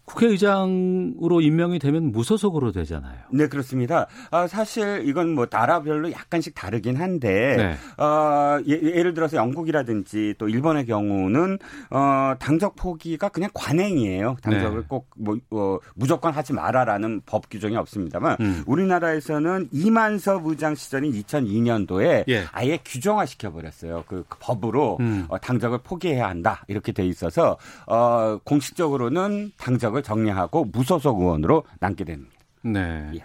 국회의장으로 0.08 1.40
임명이 1.40 1.78
되면 1.78 2.10
무소속으로 2.10 2.72
되잖아요. 2.72 3.18
네, 3.30 3.46
그렇습니다. 3.46 4.06
아, 4.30 4.46
사실 4.46 5.02
이건 5.04 5.34
뭐 5.34 5.46
나라별로 5.50 6.10
약간씩 6.10 6.54
다르긴 6.54 6.96
한데, 6.96 7.56
네. 7.56 8.02
어, 8.02 8.58
예, 8.66 9.02
를 9.02 9.14
들어서 9.14 9.36
영국이라든지 9.36 10.34
또 10.38 10.48
일본의 10.48 10.86
경우는 10.86 11.58
어, 11.90 12.34
당적 12.38 12.74
포기가 12.76 13.28
그냥 13.28 13.50
관행이에요. 13.52 14.36
당적을 14.42 14.80
네. 14.80 14.86
꼭뭐 14.88 15.38
어, 15.50 15.78
무조건 15.94 16.32
하지 16.32 16.52
마라라는 16.52 17.22
법 17.26 17.50
규정이 17.50 17.76
없습니다만, 17.76 18.36
음. 18.40 18.64
우리나라에서는 18.66 19.68
이만섭 19.72 20.46
의장 20.46 20.74
시절인 20.74 21.12
2002년도에 21.12 22.24
예. 22.28 22.44
아예 22.52 22.78
규정화 22.84 23.26
시켜버렸어요. 23.26 24.04
그, 24.06 24.24
그 24.28 24.38
법으로 24.40 24.96
음. 25.00 25.26
어, 25.28 25.38
당적을 25.38 25.78
포기해야 25.82 26.28
한다 26.28 26.64
이렇게 26.68 26.92
돼 26.92 27.04
있어서 27.06 27.58
어, 27.86 28.38
공식적으로는 28.44 29.52
당적을 29.58 29.97
공석을 29.98 30.02
정리하고 30.02 30.64
무소속 30.66 31.20
의원으로 31.20 31.64
남게 31.80 32.04
됩니다. 32.04 32.32
네. 32.62 33.11
예. 33.14 33.18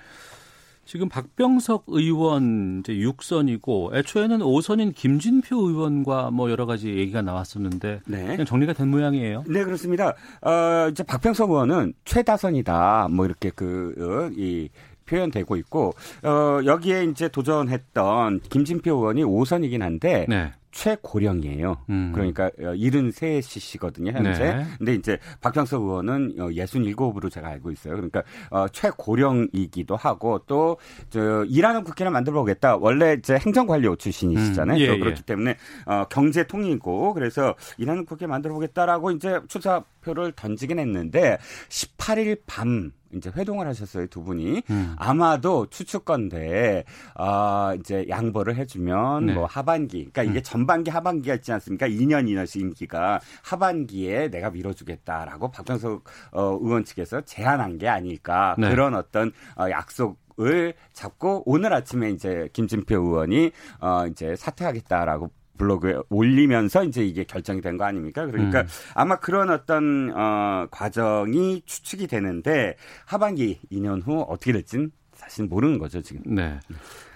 지금 0.86 1.08
박병석 1.10 1.86
의원 1.88 2.82
이제 2.82 2.94
6선이고 2.94 3.96
애초에는 3.96 4.40
5선인 4.40 4.94
김진표 4.94 5.70
의원과 5.70 6.32
뭐 6.32 6.52
여러 6.52 6.66
가지 6.66 6.90
얘기가 6.90 7.22
나왔었는데 7.22 8.02
네. 8.06 8.26
그냥 8.26 8.46
정리가 8.46 8.74
된 8.74 8.90
모양이에요. 8.90 9.46
네 9.48 9.64
그렇습니다. 9.64 10.14
어, 10.42 10.90
이제 10.92 11.04
박병석 11.04 11.50
의원은 11.50 11.94
최다선이다 12.06 13.08
뭐 13.12 13.26
이렇게 13.26 13.50
그이 13.52 14.70
어, 14.72 14.94
표현되고 15.06 15.56
있고 15.58 15.94
어, 16.24 16.60
여기에 16.66 17.06
이제 17.06 17.28
도전했던 17.30 18.42
김진표 18.42 18.92
의원이 18.92 19.24
5선이긴 19.24 19.80
한데 19.80 20.26
네. 20.28 20.52
최고령이에요. 20.74 21.78
음. 21.90 22.12
그러니까 22.14 22.50
73시시거든요, 22.58 24.10
어, 24.10 24.18
현재. 24.18 24.54
네. 24.54 24.66
근데 24.78 24.96
이제 24.96 25.18
박병석 25.42 25.82
의원은 25.82 26.36
67으로 26.36 27.26
어, 27.26 27.30
제가 27.30 27.48
알고 27.48 27.72
있어요. 27.72 27.94
그러니까 27.96 28.24
어, 28.50 28.68
최고령이기도 28.68 29.96
하고 29.96 30.40
또 30.46 30.78
저 31.10 31.44
일하는 31.46 31.84
국회를 31.84 32.12
만들어 32.12 32.40
보겠다. 32.40 32.76
원래 32.78 33.14
이제 33.14 33.36
행정관료 33.36 33.96
출신이시잖아요. 33.96 34.78
음. 34.78 34.80
예, 34.80 34.98
그렇기 34.98 35.20
예. 35.20 35.26
때문에 35.26 35.58
어, 35.86 36.06
경제 36.10 36.46
통이고 36.46 37.14
그래서 37.14 37.56
일하는 37.78 38.06
국회 38.06 38.28
만들어 38.28 38.54
보겠다라고 38.54 39.12
이제 39.12 39.40
추사표를 39.48 40.34
던지긴 40.34 40.80
했는데 40.80 41.38
18일 41.70 42.42
밤 42.46 42.92
이제 43.16 43.32
회동을 43.36 43.68
하셨어요 43.68 44.08
두 44.08 44.24
분이 44.24 44.64
음. 44.70 44.96
아마도 44.98 45.68
추측건데 45.68 46.84
어, 47.16 47.74
이제 47.80 48.06
양보를 48.10 48.56
해주면 48.56 49.26
네. 49.26 49.34
뭐 49.34 49.46
하반기 49.46 50.10
그러니까 50.12 50.24
이게 50.24 50.40
음. 50.40 50.44
전반기 50.44 50.92
하반기가 50.92 51.36
있지 51.36 51.52
않습니까 51.52 51.88
2년 51.88 52.30
이너시 52.30 52.60
임기가 52.60 53.20
하반기에 53.44 54.30
내가 54.30 54.50
밀어주겠다라고 54.50 55.52
박병석 55.52 56.04
어, 56.32 56.58
의원 56.62 56.84
측에서 56.84 57.22
제안한 57.22 57.78
게 57.78 57.88
아닐까 57.88 58.56
네. 58.58 58.70
그런 58.70 58.96
어떤 58.96 59.32
어, 59.58 59.70
약속 59.70 60.24
을 60.42 60.74
잡고 60.94 61.44
오늘 61.46 61.74
아침에 61.74 62.10
이제 62.10 62.50
김진표 62.54 62.96
의원이 62.96 63.52
어 63.82 64.08
이제 64.08 64.36
사퇴하겠다라고 64.36 65.30
블로그에 65.58 65.96
올리면서 66.10 66.84
이제 66.86 67.06
이게 67.06 67.24
결정이 67.24 67.62
된 67.62 67.78
거 67.78 67.86
아닙니까? 67.86 68.26
그러니까 68.26 68.62
음. 68.62 68.68
아마 68.96 69.16
그런 69.18 69.50
어떤 69.50 70.12
어 70.16 70.68
과정이 70.72 71.62
추측이 71.66 72.08
되는데 72.08 72.76
하반기 73.06 73.60
2년 73.72 74.06
후 74.06 74.22
어떻게 74.28 74.52
될지는 74.54 74.92
사실 75.14 75.46
모르는 75.46 75.78
거죠 75.80 76.02
지금. 76.02 76.22
네. 76.26 76.60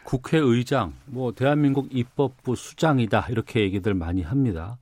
국회의장, 0.04 0.94
뭐 1.06 1.34
대한민국 1.34 1.90
입법부 1.92 2.56
수장이다 2.56 3.28
이렇게 3.30 3.60
얘기들 3.62 3.94
많이 3.94 4.22
합니다. 4.22 4.78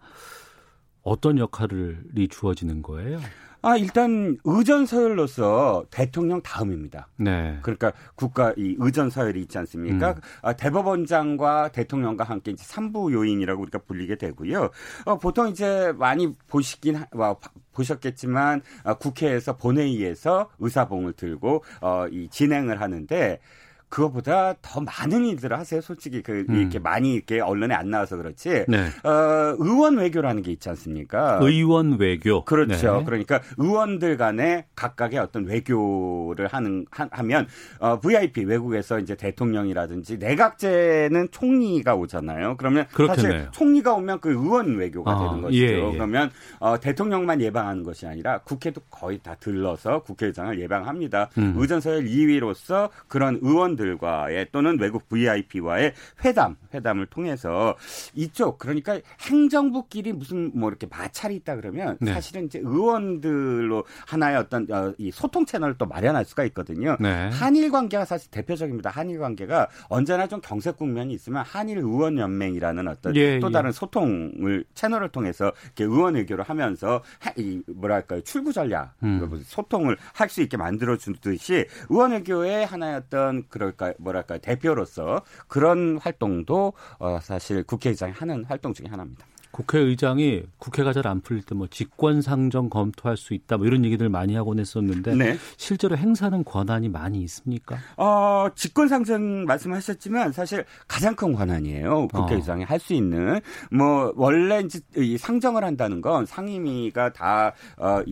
어떤 1.01 1.37
역할이 1.37 2.27
주어지는 2.29 2.81
거예요? 2.83 3.19
아, 3.65 3.77
일단 3.77 4.37
의전 4.43 4.85
서열로서 4.85 5.85
대통령 5.89 6.39
다음입니다. 6.43 7.07
네. 7.17 7.57
그러니까 7.63 7.93
국가 8.13 8.53
이 8.55 8.75
의전 8.77 9.09
서열이 9.09 9.41
있지 9.41 9.57
않습니까? 9.57 10.11
음. 10.11 10.15
아, 10.43 10.53
대법원장과 10.53 11.69
대통령과 11.69 12.25
함께 12.25 12.51
이제 12.51 12.63
3부 12.63 13.11
요인이라고 13.11 13.63
우리가 13.63 13.79
불리게 13.79 14.17
되고요. 14.17 14.69
어, 15.05 15.17
보통 15.17 15.49
이제 15.49 15.91
많이 15.97 16.35
보시긴 16.47 17.05
와, 17.13 17.37
보셨겠지만 17.71 18.61
어, 18.83 18.93
국회에서 18.99 19.57
본회의에서 19.57 20.51
의사봉을 20.59 21.13
들고 21.13 21.63
어, 21.81 22.05
이 22.11 22.29
진행을 22.29 22.79
하는데 22.79 23.39
그거보다 23.89 24.55
더 24.61 24.81
많은 24.81 25.25
일들을 25.25 25.57
하세요. 25.57 25.79
솔직히 25.81 26.21
그 26.21 26.45
음. 26.49 26.55
이렇게 26.55 26.79
많이 26.79 27.13
이렇게 27.13 27.39
언론에 27.39 27.73
안 27.75 27.89
나와서 27.89 28.17
그렇지. 28.17 28.65
네. 28.67 28.87
어, 29.03 29.55
의원 29.59 29.97
외교라는 29.97 30.41
게 30.41 30.51
있지 30.51 30.69
않습니까? 30.69 31.39
의원 31.41 31.97
외교. 31.99 32.43
그렇죠. 32.43 32.97
네. 32.99 33.05
그러니까 33.05 33.41
의원들 33.57 34.17
간에 34.17 34.65
각각의 34.75 35.19
어떤 35.19 35.45
외교를 35.45 36.47
하는 36.47 36.85
하, 36.91 37.23
면 37.23 37.47
어, 37.79 37.99
VIP 37.99 38.43
외국에서 38.45 38.99
이제 38.99 39.15
대통령이라든지 39.15 40.17
내각제는 40.17 41.29
총리가 41.31 41.95
오잖아요. 41.95 42.57
그러면 42.57 42.87
그렇겠네요. 42.93 43.33
사실 43.33 43.47
총리가 43.51 43.93
오면 43.93 44.19
그 44.19 44.31
의원 44.31 44.75
외교가 44.75 45.11
아, 45.11 45.19
되는 45.19 45.41
것이죠. 45.41 45.63
예, 45.63 45.87
예. 45.87 45.91
그러면 45.91 46.31
어, 46.59 46.79
대통령만 46.79 47.41
예방하는 47.41 47.83
것이 47.83 48.05
아니라 48.07 48.39
국회도 48.39 48.81
거의 48.89 49.19
다 49.19 49.35
들러서 49.39 50.03
국회의장을 50.03 50.59
예방합니다. 50.59 51.29
음. 51.37 51.53
의전서열 51.57 52.05
2위로서 52.05 52.89
그런 53.07 53.39
의원 53.41 53.74
들 53.75 53.85
사람들과의 53.85 54.47
또는 54.51 54.79
외국 54.79 55.07
VIP와의 55.09 55.93
회담, 56.23 56.55
회담을 56.73 57.05
통해서 57.07 57.75
이쪽 58.13 58.57
그러니까 58.57 58.99
행정부끼리 59.21 60.13
무슨 60.13 60.51
뭐 60.53 60.69
이렇게 60.69 60.87
마찰이 60.87 61.35
있다 61.35 61.55
그러면 61.55 61.97
네. 61.99 62.13
사실은 62.13 62.45
이제 62.45 62.59
의원들로 62.59 63.85
하나의 64.07 64.37
어떤 64.37 64.67
어, 64.71 64.93
이 64.97 65.11
소통 65.11 65.45
채널을 65.45 65.75
또 65.77 65.85
마련할 65.85 66.25
수가 66.25 66.43
있거든요. 66.45 66.97
네. 66.99 67.29
한일 67.31 67.71
관계가 67.71 68.05
사실 68.05 68.31
대표적입니다. 68.31 68.89
한일 68.89 69.19
관계가 69.19 69.69
언제나 69.89 70.27
좀 70.27 70.41
경색 70.41 70.77
국면이 70.77 71.13
있으면 71.13 71.43
한일 71.45 71.77
의원 71.79 72.17
연맹이라는 72.17 72.87
어떤 72.87 73.15
예, 73.15 73.39
또 73.39 73.47
예. 73.47 73.51
다른 73.51 73.69
예. 73.69 73.71
소통을 73.71 74.65
채널을 74.73 75.09
통해서 75.09 75.51
이렇게 75.65 75.83
의원 75.83 76.15
외교를 76.15 76.43
하면서 76.43 77.01
이 77.37 77.61
뭐랄까요 77.67 78.21
출구 78.21 78.51
전략 78.51 78.93
음. 79.03 79.41
소통을 79.45 79.97
할 80.13 80.25
수 80.25 80.41
있게 80.41 80.57
만들어 80.57 80.97
주듯이 80.97 81.65
의원 81.89 82.11
외교의 82.11 82.65
하나의 82.65 82.95
어떤 82.95 83.47
그런 83.47 83.64
그럴까 83.73 83.93
뭐랄까 83.99 84.37
대표로서 84.37 85.21
그런 85.47 85.97
활동도 85.97 86.73
어, 86.99 87.19
사실 87.21 87.63
국회의장이 87.63 88.13
하는 88.13 88.43
활동 88.45 88.73
중에 88.73 88.87
하나입니다. 88.89 89.25
국회의장이 89.55 90.43
국회가 90.57 90.91
잘 90.91 91.07
안 91.07 91.21
풀릴 91.21 91.41
때 91.43 91.55
뭐 91.55 91.67
직권상정 91.67 92.69
검토할 92.69 93.15
수 93.15 93.33
있다 93.33 93.55
뭐 93.57 93.65
이런 93.65 93.85
얘기들 93.85 94.09
많이 94.09 94.35
하곤 94.35 94.59
했었는데 94.59 95.15
네. 95.15 95.37
실제로 95.55 95.95
행사는 95.95 96.43
권한이 96.43 96.89
많이 96.89 97.21
있습니까? 97.21 97.77
어, 97.95 98.47
직권상정 98.53 99.45
말씀하셨지만 99.45 100.33
사실 100.33 100.65
가장 100.87 101.15
큰 101.15 101.31
권한이에요. 101.33 102.09
국회의장이 102.09 102.63
어. 102.63 102.65
할수 102.67 102.93
있는 102.93 103.39
뭐 103.71 104.11
원래 104.17 104.59
이제 104.59 104.79
이 104.97 105.17
상정을 105.17 105.63
한다는 105.63 106.01
건 106.01 106.25
상임위가 106.25 107.13
다이 107.13 107.53
어, 107.77 108.03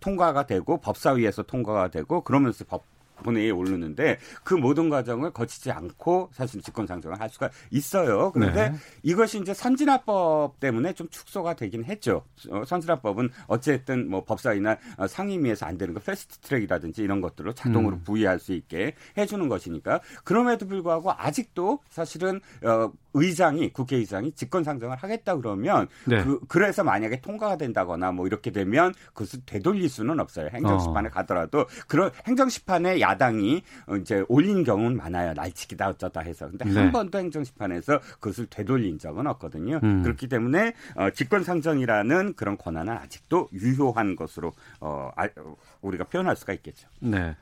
통과가 0.00 0.46
되고 0.46 0.78
법사위에서 0.78 1.44
통과가 1.44 1.88
되고 1.88 2.22
그러면서 2.22 2.64
법 2.64 2.84
본회의에 3.22 3.50
오르는데 3.50 4.18
그 4.44 4.54
모든 4.54 4.88
과정을 4.88 5.32
거치지 5.32 5.70
않고 5.70 6.30
사실 6.32 6.62
직권상정을 6.62 7.20
할 7.20 7.28
수가 7.30 7.50
있어요. 7.70 8.32
그런데 8.32 8.70
네. 8.70 8.76
이것이 9.02 9.40
이제 9.40 9.54
선진화법 9.54 10.60
때문에 10.60 10.92
좀 10.92 11.08
축소가 11.08 11.54
되긴 11.54 11.84
했죠. 11.84 12.24
어, 12.50 12.64
선진화법은 12.64 13.30
어쨌든 13.46 14.08
뭐 14.10 14.24
법사위나 14.24 14.76
어, 14.96 15.06
상임위에서 15.06 15.66
안 15.66 15.78
되는 15.78 15.94
거 15.94 16.00
패스트 16.00 16.38
트랙이라든지 16.38 17.02
이런 17.02 17.20
것들로 17.20 17.52
자동으로 17.52 17.96
음. 17.96 18.02
부의할 18.04 18.38
수 18.38 18.52
있게 18.52 18.94
해주는 19.16 19.48
것이니까 19.48 20.00
그럼에도 20.24 20.66
불구하고 20.66 21.12
아직도 21.12 21.80
사실은 21.88 22.40
어, 22.64 22.92
의장이 23.14 23.72
국회의장이 23.72 24.32
직권 24.32 24.62
상정을 24.64 24.96
하겠다 24.96 25.36
그러면 25.36 25.88
네. 26.06 26.22
그 26.22 26.40
그래서 26.48 26.84
만약에 26.84 27.20
통과가 27.20 27.56
된다거나 27.56 28.12
뭐 28.12 28.26
이렇게 28.26 28.50
되면 28.50 28.94
그것을 29.08 29.40
되돌릴 29.46 29.88
수는 29.88 30.20
없어요. 30.20 30.48
행정심판에 30.52 31.08
어. 31.08 31.10
가더라도 31.10 31.66
그런 31.88 32.10
행정심판에 32.26 33.00
야 33.00 33.09
당이 33.16 33.62
이제 34.00 34.24
올린 34.28 34.64
경우는 34.64 34.96
많아요. 34.96 35.32
날치기다 35.34 35.88
어쩌다 35.88 36.20
해서. 36.20 36.48
근데 36.48 36.64
네. 36.64 36.80
한 36.80 36.92
번도 36.92 37.18
행정심판에서 37.18 38.00
그것을 38.20 38.46
되돌린 38.46 38.98
적은 38.98 39.26
없거든요. 39.26 39.80
음. 39.82 40.02
그렇기 40.02 40.28
때문에 40.28 40.74
어, 40.96 41.10
직권상정이라는 41.10 42.34
그런 42.34 42.56
권한은 42.56 42.92
아직도 42.94 43.48
유효한 43.52 44.16
것으로 44.16 44.52
어, 44.80 45.10
아, 45.16 45.28
우리가 45.80 46.04
표현할 46.04 46.36
수가 46.36 46.52
있겠죠. 46.54 46.88
네. 47.00 47.36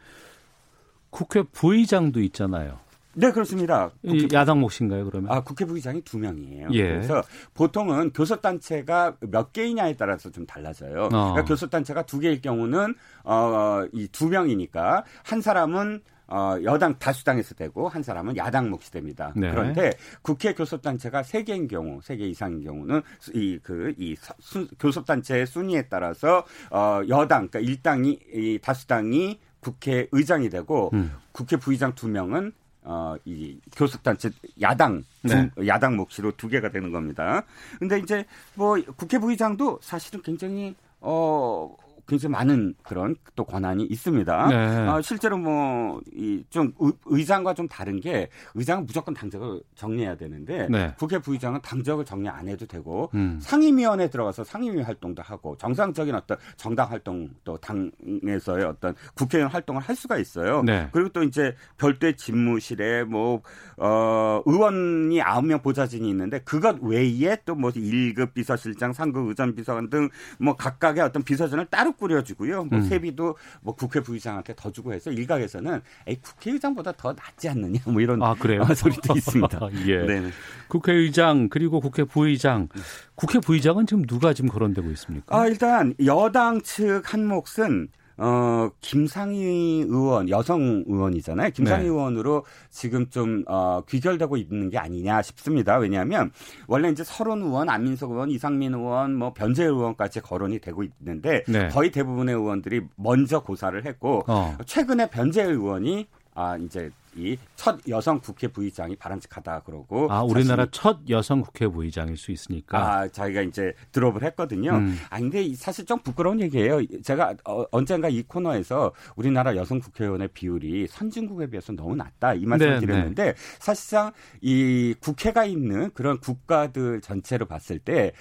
국회 1.11 1.43
부의장도 1.43 2.21
있잖아요. 2.21 2.79
네, 3.15 3.33
그렇습니다. 3.33 3.91
국회, 4.07 4.29
야당 4.33 4.61
몫인가요, 4.61 5.05
그러면? 5.07 5.33
아, 5.33 5.41
국회 5.41 5.65
부의장이 5.65 6.03
두 6.03 6.19
명이에요. 6.19 6.69
예. 6.73 6.83
그래서 6.89 7.23
보통은 7.55 8.13
교섭단체가 8.13 9.17
몇 9.21 9.53
개이냐에 9.53 9.97
따라서 9.97 10.31
좀 10.31 10.47
달라져요. 10.47 11.05
어. 11.05 11.09
그러니까 11.09 11.45
교섭단체가 11.45 12.03
두 12.03 12.21
개일 12.21 12.41
경우는, 12.41 12.95
어, 13.25 13.85
이 13.93 14.09
두 14.13 14.29
명이니까 14.29 15.05
한 15.25 15.41
사람은 15.41 16.01
어, 16.31 16.57
여당 16.63 16.99
다수당에서 16.99 17.55
되고 17.55 17.89
한 17.89 18.03
사람은 18.03 18.37
야당 18.37 18.69
몫이 18.69 18.91
됩니다. 18.93 19.33
네. 19.35 19.51
그런데 19.51 19.93
국회 20.21 20.53
교섭단체가 20.53 21.23
세 21.23 21.43
개인 21.43 21.67
경우, 21.67 22.01
세 22.03 22.17
개 22.19 22.27
이상인 22.27 22.63
경우는 22.63 23.01
이 23.33 23.59
그이 23.63 24.15
그, 24.53 24.69
교섭단체의 24.79 25.47
순위에 25.47 25.89
따라서 25.89 26.45
어, 26.71 27.01
여당 27.09 27.49
그러니까 27.49 27.61
일당이 27.61 28.19
이 28.35 28.59
다수당이 28.63 29.41
국회 29.61 30.07
의장이 30.13 30.51
되고 30.51 30.91
음. 30.93 31.13
국회 31.33 31.57
부의장 31.57 31.95
두 31.95 32.09
명은 32.09 32.53
어, 32.91 33.15
이 33.27 33.61
교섭단체 33.77 34.31
야당 34.63 35.05
두, 35.23 35.51
네. 35.59 35.67
야당 35.67 35.95
몫으로 35.97 36.33
두 36.39 36.49
개가 36.49 36.71
되는 36.71 36.91
겁니다. 36.91 37.45
근데 37.79 37.99
이제 37.99 38.25
뭐 38.55 38.79
국회 38.97 39.19
부의장도 39.19 39.81
사실은 39.83 40.23
굉장히 40.23 40.75
어 41.03 41.77
굉장히 42.09 42.33
많은 42.33 42.75
그런 42.83 43.15
또 43.37 43.45
권한이 43.45 43.85
있습니다. 43.85 44.49
네. 44.49 44.89
어, 44.89 45.01
실제로 45.03 45.37
뭐 45.39 46.01
이 46.15 46.43
좀 46.51 46.73
의장과 47.07 47.55
좀 47.55 47.69
다른 47.69 48.01
게 48.01 48.29
의장은 48.55 48.87
무조건 48.87 49.13
당적을 49.15 49.61
정리해야 49.75 50.17
되는데 50.17 50.67
네. 50.71 50.95
국회 50.99 51.19
부의장은 51.19 51.61
당적을 51.63 52.05
정리 52.05 52.29
안 52.29 52.49
해도 52.49 52.67
되고 52.67 53.11
음. 53.15 53.39
상임위원회 53.43 54.09
들어가서 54.09 54.45
상임위 54.45 54.83
활동도 54.83 55.23
하고 55.23 55.57
정상적인 55.59 56.15
어떤 56.15 56.39
정당 56.57 56.91
활동 56.91 57.29
또 57.45 57.59
당에서의 57.59 58.65
어떤 58.65 58.95
국회의원 59.15 59.51
활동을 59.53 59.83
할 59.83 59.95
수가 59.95 60.19
있어요. 60.19 60.63
네. 60.63 60.89
그리고 60.93 61.11
또 61.11 61.23
이제 61.23 61.55
별도의 61.77 62.17
집무실에 62.17 63.05
뭐 63.05 63.43
어, 63.77 64.43
의원이 64.47 65.21
아홉 65.21 65.45
명 65.45 65.61
보좌진이 65.61 66.09
있는데 66.09 66.41
그것 66.41 66.79
외에 66.81 67.37
또뭐 67.45 67.71
1급 67.71 68.33
비서실장, 68.35 68.93
상급 68.93 69.29
의전 69.29 69.55
비서관 69.55 69.91
등 69.91 70.09
뭐 70.39 70.57
각각의 70.57 71.03
어떤 71.03 71.23
비서진을 71.23 71.67
따로 71.67 71.93
꾸려주고요. 71.99 72.65
뭐 72.65 72.79
음. 72.79 72.83
세비도 72.85 73.37
뭐 73.63 73.75
국회 73.75 74.01
부의장한테 74.01 74.55
더 74.57 74.71
주고 74.71 74.93
해서 74.93 75.11
일각에서는 75.11 75.81
에이, 76.07 76.17
국회의장보다 76.23 76.93
더 76.93 77.13
낫지 77.13 77.49
않느냐 77.49 77.81
뭐 77.87 78.01
이런 78.01 78.23
아, 78.23 78.35
그래요? 78.35 78.65
소리도 78.65 79.17
있습니다. 79.17 79.61
예. 79.89 80.03
네 80.05 80.31
국회의장 80.69 81.49
그리고 81.49 81.81
국회 81.81 82.05
부의장. 82.05 82.69
국회 83.17 83.41
부의장은 83.41 83.87
지금 83.87 84.07
누가 84.07 84.33
지금 84.33 84.49
거론되고 84.51 84.89
있습니까? 84.93 85.37
아, 85.37 85.47
일단 85.47 85.93
여당 86.05 86.61
측 86.63 87.09
한 87.09 87.27
몫은 87.27 87.89
어, 88.19 88.69
김상희 88.81 89.85
의원, 89.89 90.29
여성 90.29 90.85
의원이잖아요. 90.87 91.51
김상희 91.51 91.85
네. 91.85 91.89
의원으로 91.89 92.45
지금 92.69 93.09
좀, 93.11 93.45
어, 93.47 93.83
귀결되고 93.89 94.37
있는 94.37 94.71
게 94.71 94.79
아니냐 94.79 95.23
싶습니다. 95.23 95.77
왜냐하면, 95.79 96.33
원래 96.67 96.91
이제 96.91 97.05
서론 97.05 97.43
의원, 97.43 97.69
안민석 97.69 98.11
의원, 98.11 98.29
이상민 98.29 98.75
의원, 98.75 99.15
뭐, 99.15 99.33
변재 99.33 99.65
의원까지 99.65 100.21
거론이 100.21 100.59
되고 100.59 100.83
있는데, 100.83 101.45
네. 101.47 101.69
거의 101.69 101.93
대부분의 101.93 102.35
의원들이 102.35 102.83
먼저 102.97 103.41
고사를 103.41 103.87
했고, 103.87 104.25
어. 104.27 104.59
최근에 104.67 105.11
변재 105.11 105.45
의원이 105.45 106.09
아 106.41 106.57
이제 106.57 106.91
이 107.17 107.37
첫 107.59 107.77
여성 107.89 108.21
국회 108.21 108.47
부의장이 108.47 108.95
바람직하다 108.95 109.61
그러고 109.67 110.07
아 110.11 110.23
우리나라 110.23 110.67
첫 110.71 111.01
여성 111.11 111.41
국회 111.41 111.67
부의장일 111.67 112.17
수 112.17 112.31
있으니까 112.31 112.79
아 112.79 113.09
자기가 113.09 113.43
이제 113.43 113.75
드롭을 113.91 114.23
했거든요. 114.23 114.77
음. 114.77 114.97
아 115.11 115.19
근데 115.19 115.53
사실 115.55 115.85
좀 115.85 115.99
부끄러운 115.99 116.41
얘기예요. 116.41 116.79
제가 117.03 117.35
어, 117.45 117.65
언젠가 117.73 118.09
이 118.09 118.23
코너에서 118.23 118.93
우리나라 119.17 119.57
여성 119.57 119.81
국회의원의 119.81 120.29
비율이 120.29 120.87
선진국에 120.87 121.49
비해서 121.51 121.73
너무 121.73 121.97
낮다 121.97 122.35
이 122.35 122.47
말씀을 122.47 122.75
네, 122.75 122.81
드렸는데 122.81 123.25
네. 123.25 123.35
사실상 123.59 124.13
이 124.41 124.95
국회가 125.01 125.45
있는 125.45 125.91
그런 125.91 126.19
국가들 126.21 127.01
전체로 127.01 127.47
봤을 127.47 127.81
때 127.81 128.13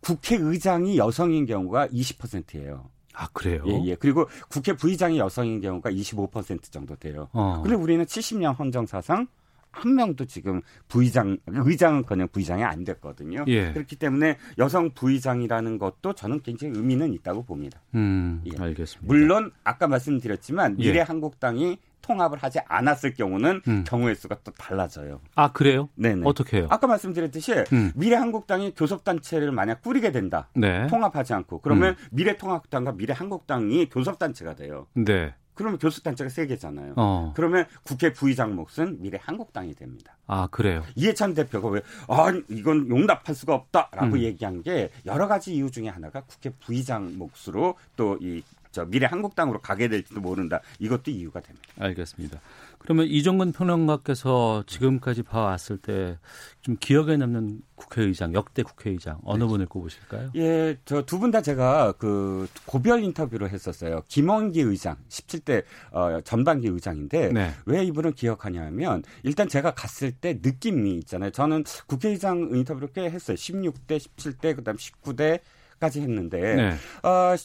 국회의장이 0.00 0.96
여성인 0.96 1.44
경우가 1.44 1.88
20%예요. 1.88 2.88
아, 3.16 3.28
그래요? 3.32 3.62
예, 3.66 3.80
예. 3.84 3.94
그리고 3.94 4.28
국회 4.50 4.74
부의장이 4.74 5.18
여성인 5.18 5.60
경우가 5.60 5.90
25% 5.90 6.70
정도 6.70 6.94
돼요. 6.96 7.28
어. 7.32 7.62
그리고 7.64 7.82
우리는 7.82 8.04
70년 8.04 8.56
헌정사상 8.56 9.26
한 9.70 9.94
명도 9.94 10.24
지금 10.24 10.62
부의장, 10.88 11.36
의장은 11.46 12.04
그냥 12.04 12.28
부의장이 12.28 12.64
안 12.64 12.84
됐거든요. 12.84 13.44
예. 13.48 13.72
그렇기 13.72 13.96
때문에 13.96 14.38
여성 14.58 14.90
부의장이라는 14.90 15.78
것도 15.78 16.14
저는 16.14 16.40
굉장히 16.42 16.76
의미는 16.76 17.12
있다고 17.12 17.44
봅니다. 17.44 17.80
음, 17.94 18.42
예. 18.46 18.58
알겠습니다. 18.58 19.06
물론 19.06 19.50
아까 19.64 19.86
말씀드렸지만 19.86 20.76
예. 20.78 20.82
미래 20.82 21.00
한국당이 21.00 21.78
통합을 22.06 22.38
하지 22.38 22.60
않았을 22.66 23.14
경우는 23.14 23.62
음. 23.66 23.84
경우의 23.86 24.14
수가 24.14 24.36
또 24.44 24.52
달라져요. 24.52 25.20
아 25.34 25.52
그래요? 25.52 25.88
네네. 25.96 26.22
어떻게 26.24 26.58
해요? 26.58 26.68
아까 26.70 26.86
말씀드렸듯이 26.86 27.52
음. 27.72 27.92
미래한국당이 27.96 28.74
교섭단체를 28.74 29.50
만약 29.52 29.82
꾸리게 29.82 30.12
된다. 30.12 30.48
네. 30.54 30.86
통합하지 30.86 31.34
않고 31.34 31.60
그러면 31.60 31.96
음. 31.98 32.06
미래통합당과 32.12 32.92
미래한국당이 32.92 33.88
교섭단체가 33.88 34.54
돼요. 34.54 34.86
네. 34.94 35.34
그러면 35.54 35.78
교섭단체가 35.78 36.28
세 36.28 36.46
개잖아요. 36.46 36.92
어. 36.96 37.32
그러면 37.34 37.64
국회 37.82 38.12
부의장 38.12 38.54
몫은 38.54 39.00
미래 39.00 39.18
한국당이 39.22 39.74
됩니다. 39.74 40.14
아 40.26 40.48
그래요? 40.50 40.82
이해찬 40.96 41.32
대표가 41.32 41.68
왜 41.68 41.80
아 42.08 42.30
이건 42.50 42.90
용납할 42.90 43.34
수가 43.34 43.54
없다라고 43.54 44.16
음. 44.16 44.18
얘기한 44.18 44.62
게 44.62 44.90
여러 45.06 45.26
가지 45.26 45.54
이유 45.54 45.70
중에 45.70 45.88
하나가 45.88 46.20
국회 46.22 46.50
부의장 46.50 47.16
몫으로 47.16 47.74
또 47.96 48.18
이 48.20 48.42
저 48.76 48.84
미래 48.84 49.06
한국당으로 49.06 49.60
가게 49.62 49.88
될지도 49.88 50.20
모른다. 50.20 50.60
이것도 50.78 51.10
이유가 51.10 51.40
됩니다. 51.40 51.66
알겠습니다. 51.78 52.38
그러면 52.78 53.06
이종근 53.06 53.52
평론가께서 53.52 54.64
지금까지 54.66 55.22
봐왔을 55.22 55.78
때 55.78 56.18
좀 56.66 56.76
기억에 56.80 57.16
남는 57.16 57.60
국회의장, 57.76 58.34
역대 58.34 58.64
국회의장 58.64 59.20
어느 59.22 59.44
네. 59.44 59.48
분을 59.48 59.66
꼽으실까요? 59.66 60.30
예, 60.34 60.76
저 60.84 61.02
두 61.06 61.20
분 61.20 61.30
다 61.30 61.40
제가 61.40 61.92
그 61.92 62.48
고별 62.66 63.04
인터뷰를 63.04 63.50
했었어요. 63.50 64.02
김원기 64.08 64.60
의장, 64.62 64.96
17대 65.08 65.62
어, 65.92 66.20
전반기 66.24 66.66
의장인데 66.66 67.28
네. 67.32 67.52
왜 67.66 67.84
이분을 67.84 68.12
기억하냐면 68.12 69.04
일단 69.22 69.48
제가 69.48 69.74
갔을 69.74 70.10
때 70.10 70.40
느낌이 70.42 70.96
있잖아요. 70.96 71.30
저는 71.30 71.62
국회의장 71.86 72.50
인터뷰를 72.52 72.88
꽤 72.92 73.08
했어요. 73.08 73.36
16대, 73.36 73.98
17대, 73.98 74.56
그다음 74.56 74.76
19대 74.76 75.38
까지 75.78 76.00
했는데 76.00 76.54
네. 76.56 76.70
어, 77.08 77.36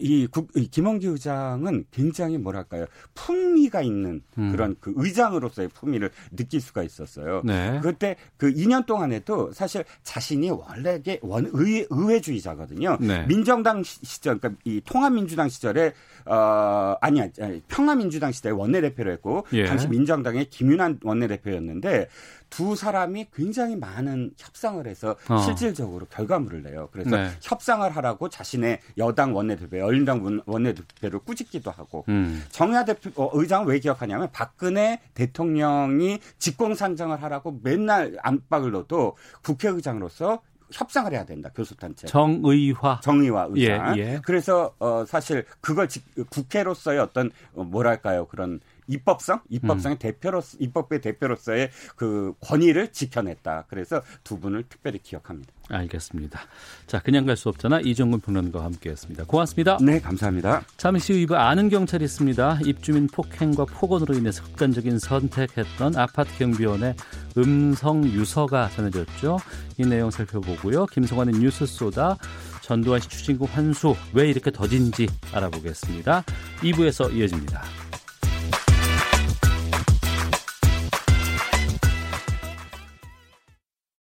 이, 0.00 0.26
국, 0.26 0.50
이 0.54 0.66
김원기 0.66 1.06
의장은 1.06 1.84
굉장히 1.90 2.38
뭐랄까요 2.38 2.86
품위가 3.14 3.82
있는 3.82 4.22
음. 4.38 4.52
그런 4.52 4.76
그 4.80 4.92
의장으로서의 4.96 5.68
품위를 5.68 6.10
느낄 6.36 6.60
수가 6.60 6.82
있었어요. 6.82 7.42
네. 7.44 7.80
그때 7.82 8.16
그 8.36 8.52
2년 8.52 8.86
동안에도 8.86 9.52
사실 9.52 9.84
자신이 10.02 10.50
원래의 10.50 11.20
원 11.22 11.50
의, 11.52 11.86
의회주의자거든요. 11.90 12.98
네. 13.00 13.26
민정당 13.26 13.82
시절 13.84 14.38
그러니까 14.38 14.60
이 14.64 14.80
통합민주당 14.84 15.48
시절에 15.48 15.92
어 16.26 16.96
아니야 17.00 17.28
평화민주당 17.68 18.32
시절에 18.32 18.54
원내대표를 18.54 19.12
했고 19.12 19.46
예. 19.52 19.64
당시 19.64 19.88
민정당의 19.88 20.46
김윤환 20.50 21.00
원내대표였는데 21.02 22.08
두 22.50 22.74
사람이 22.74 23.28
굉장히 23.34 23.76
많은 23.76 24.32
협상을 24.36 24.84
해서 24.86 25.16
어. 25.28 25.38
실질적으로 25.38 26.06
결과물을 26.06 26.62
내요. 26.62 26.88
그래서 26.92 27.16
네. 27.16 27.30
협상을 27.40 27.88
하라고 27.96 28.28
자신의 28.28 28.80
여당 28.98 29.34
원내대표, 29.34 29.78
열린당 29.90 30.42
원내대표를 30.46 31.20
꾸짖기도 31.20 31.70
하고 31.70 32.04
음. 32.08 32.44
정야 32.50 32.84
대표 32.84 33.10
어, 33.16 33.30
의장은 33.34 33.66
왜 33.66 33.78
기억하냐면 33.80 34.28
박근혜 34.32 35.00
대통령이 35.14 36.20
직공산정을 36.38 37.22
하라고 37.22 37.58
맨날 37.62 38.16
안박을 38.22 38.70
넣어도 38.70 39.16
국회의장으로서 39.42 40.40
협상을 40.72 41.12
해야 41.12 41.24
된다 41.24 41.50
교섭단체 41.52 42.06
정의화 42.06 43.00
정의화 43.02 43.48
의장 43.50 43.98
예, 43.98 44.02
예. 44.02 44.20
그래서 44.24 44.72
어 44.78 45.04
사실 45.04 45.44
그걸 45.60 45.88
국회로서의 46.30 47.00
어떤 47.00 47.32
어, 47.54 47.64
뭐랄까요 47.64 48.26
그런 48.26 48.60
입법성, 48.86 49.40
입법성의 49.48 49.96
음. 49.96 49.98
대표로 49.98 50.42
입법부의 50.58 51.00
대표로서의 51.00 51.70
그 51.96 52.34
권위를 52.40 52.88
지켜냈다. 52.88 53.66
그래서 53.68 54.02
두 54.24 54.40
분을 54.40 54.64
특별히 54.68 54.98
기억합니다. 54.98 55.52
알겠습니다. 55.70 56.40
자, 56.86 56.98
그냥 57.00 57.26
갈 57.26 57.36
수 57.36 57.48
없잖아. 57.48 57.80
이정근 57.80 58.20
평론가와 58.20 58.64
함께했습니다. 58.66 59.24
고맙습니다. 59.24 59.78
네, 59.80 60.00
감사합니다. 60.00 60.62
잠시 60.76 61.12
후 61.12 61.18
이부 61.18 61.36
아는 61.36 61.68
경찰이 61.68 62.04
있습니다. 62.04 62.60
입주민 62.66 63.06
폭행과 63.06 63.64
폭언으로 63.64 64.14
인해서 64.14 64.42
극단적인 64.44 64.98
선택했던 64.98 65.96
아파트 65.96 66.36
경비원의 66.38 66.94
음성 67.38 68.04
유서가 68.04 68.68
전해졌죠. 68.70 69.38
이 69.78 69.86
내용 69.86 70.10
살펴보고요. 70.10 70.86
김성환의 70.86 71.34
뉴스 71.40 71.64
쏘다 71.66 72.18
전두환 72.62 73.00
씨 73.00 73.08
추진국 73.08 73.48
환수 73.56 73.94
왜 74.12 74.28
이렇게 74.28 74.50
더딘지 74.50 75.08
알아보겠습니다. 75.32 76.24
2부에서 76.62 77.14
이어집니다. 77.14 77.62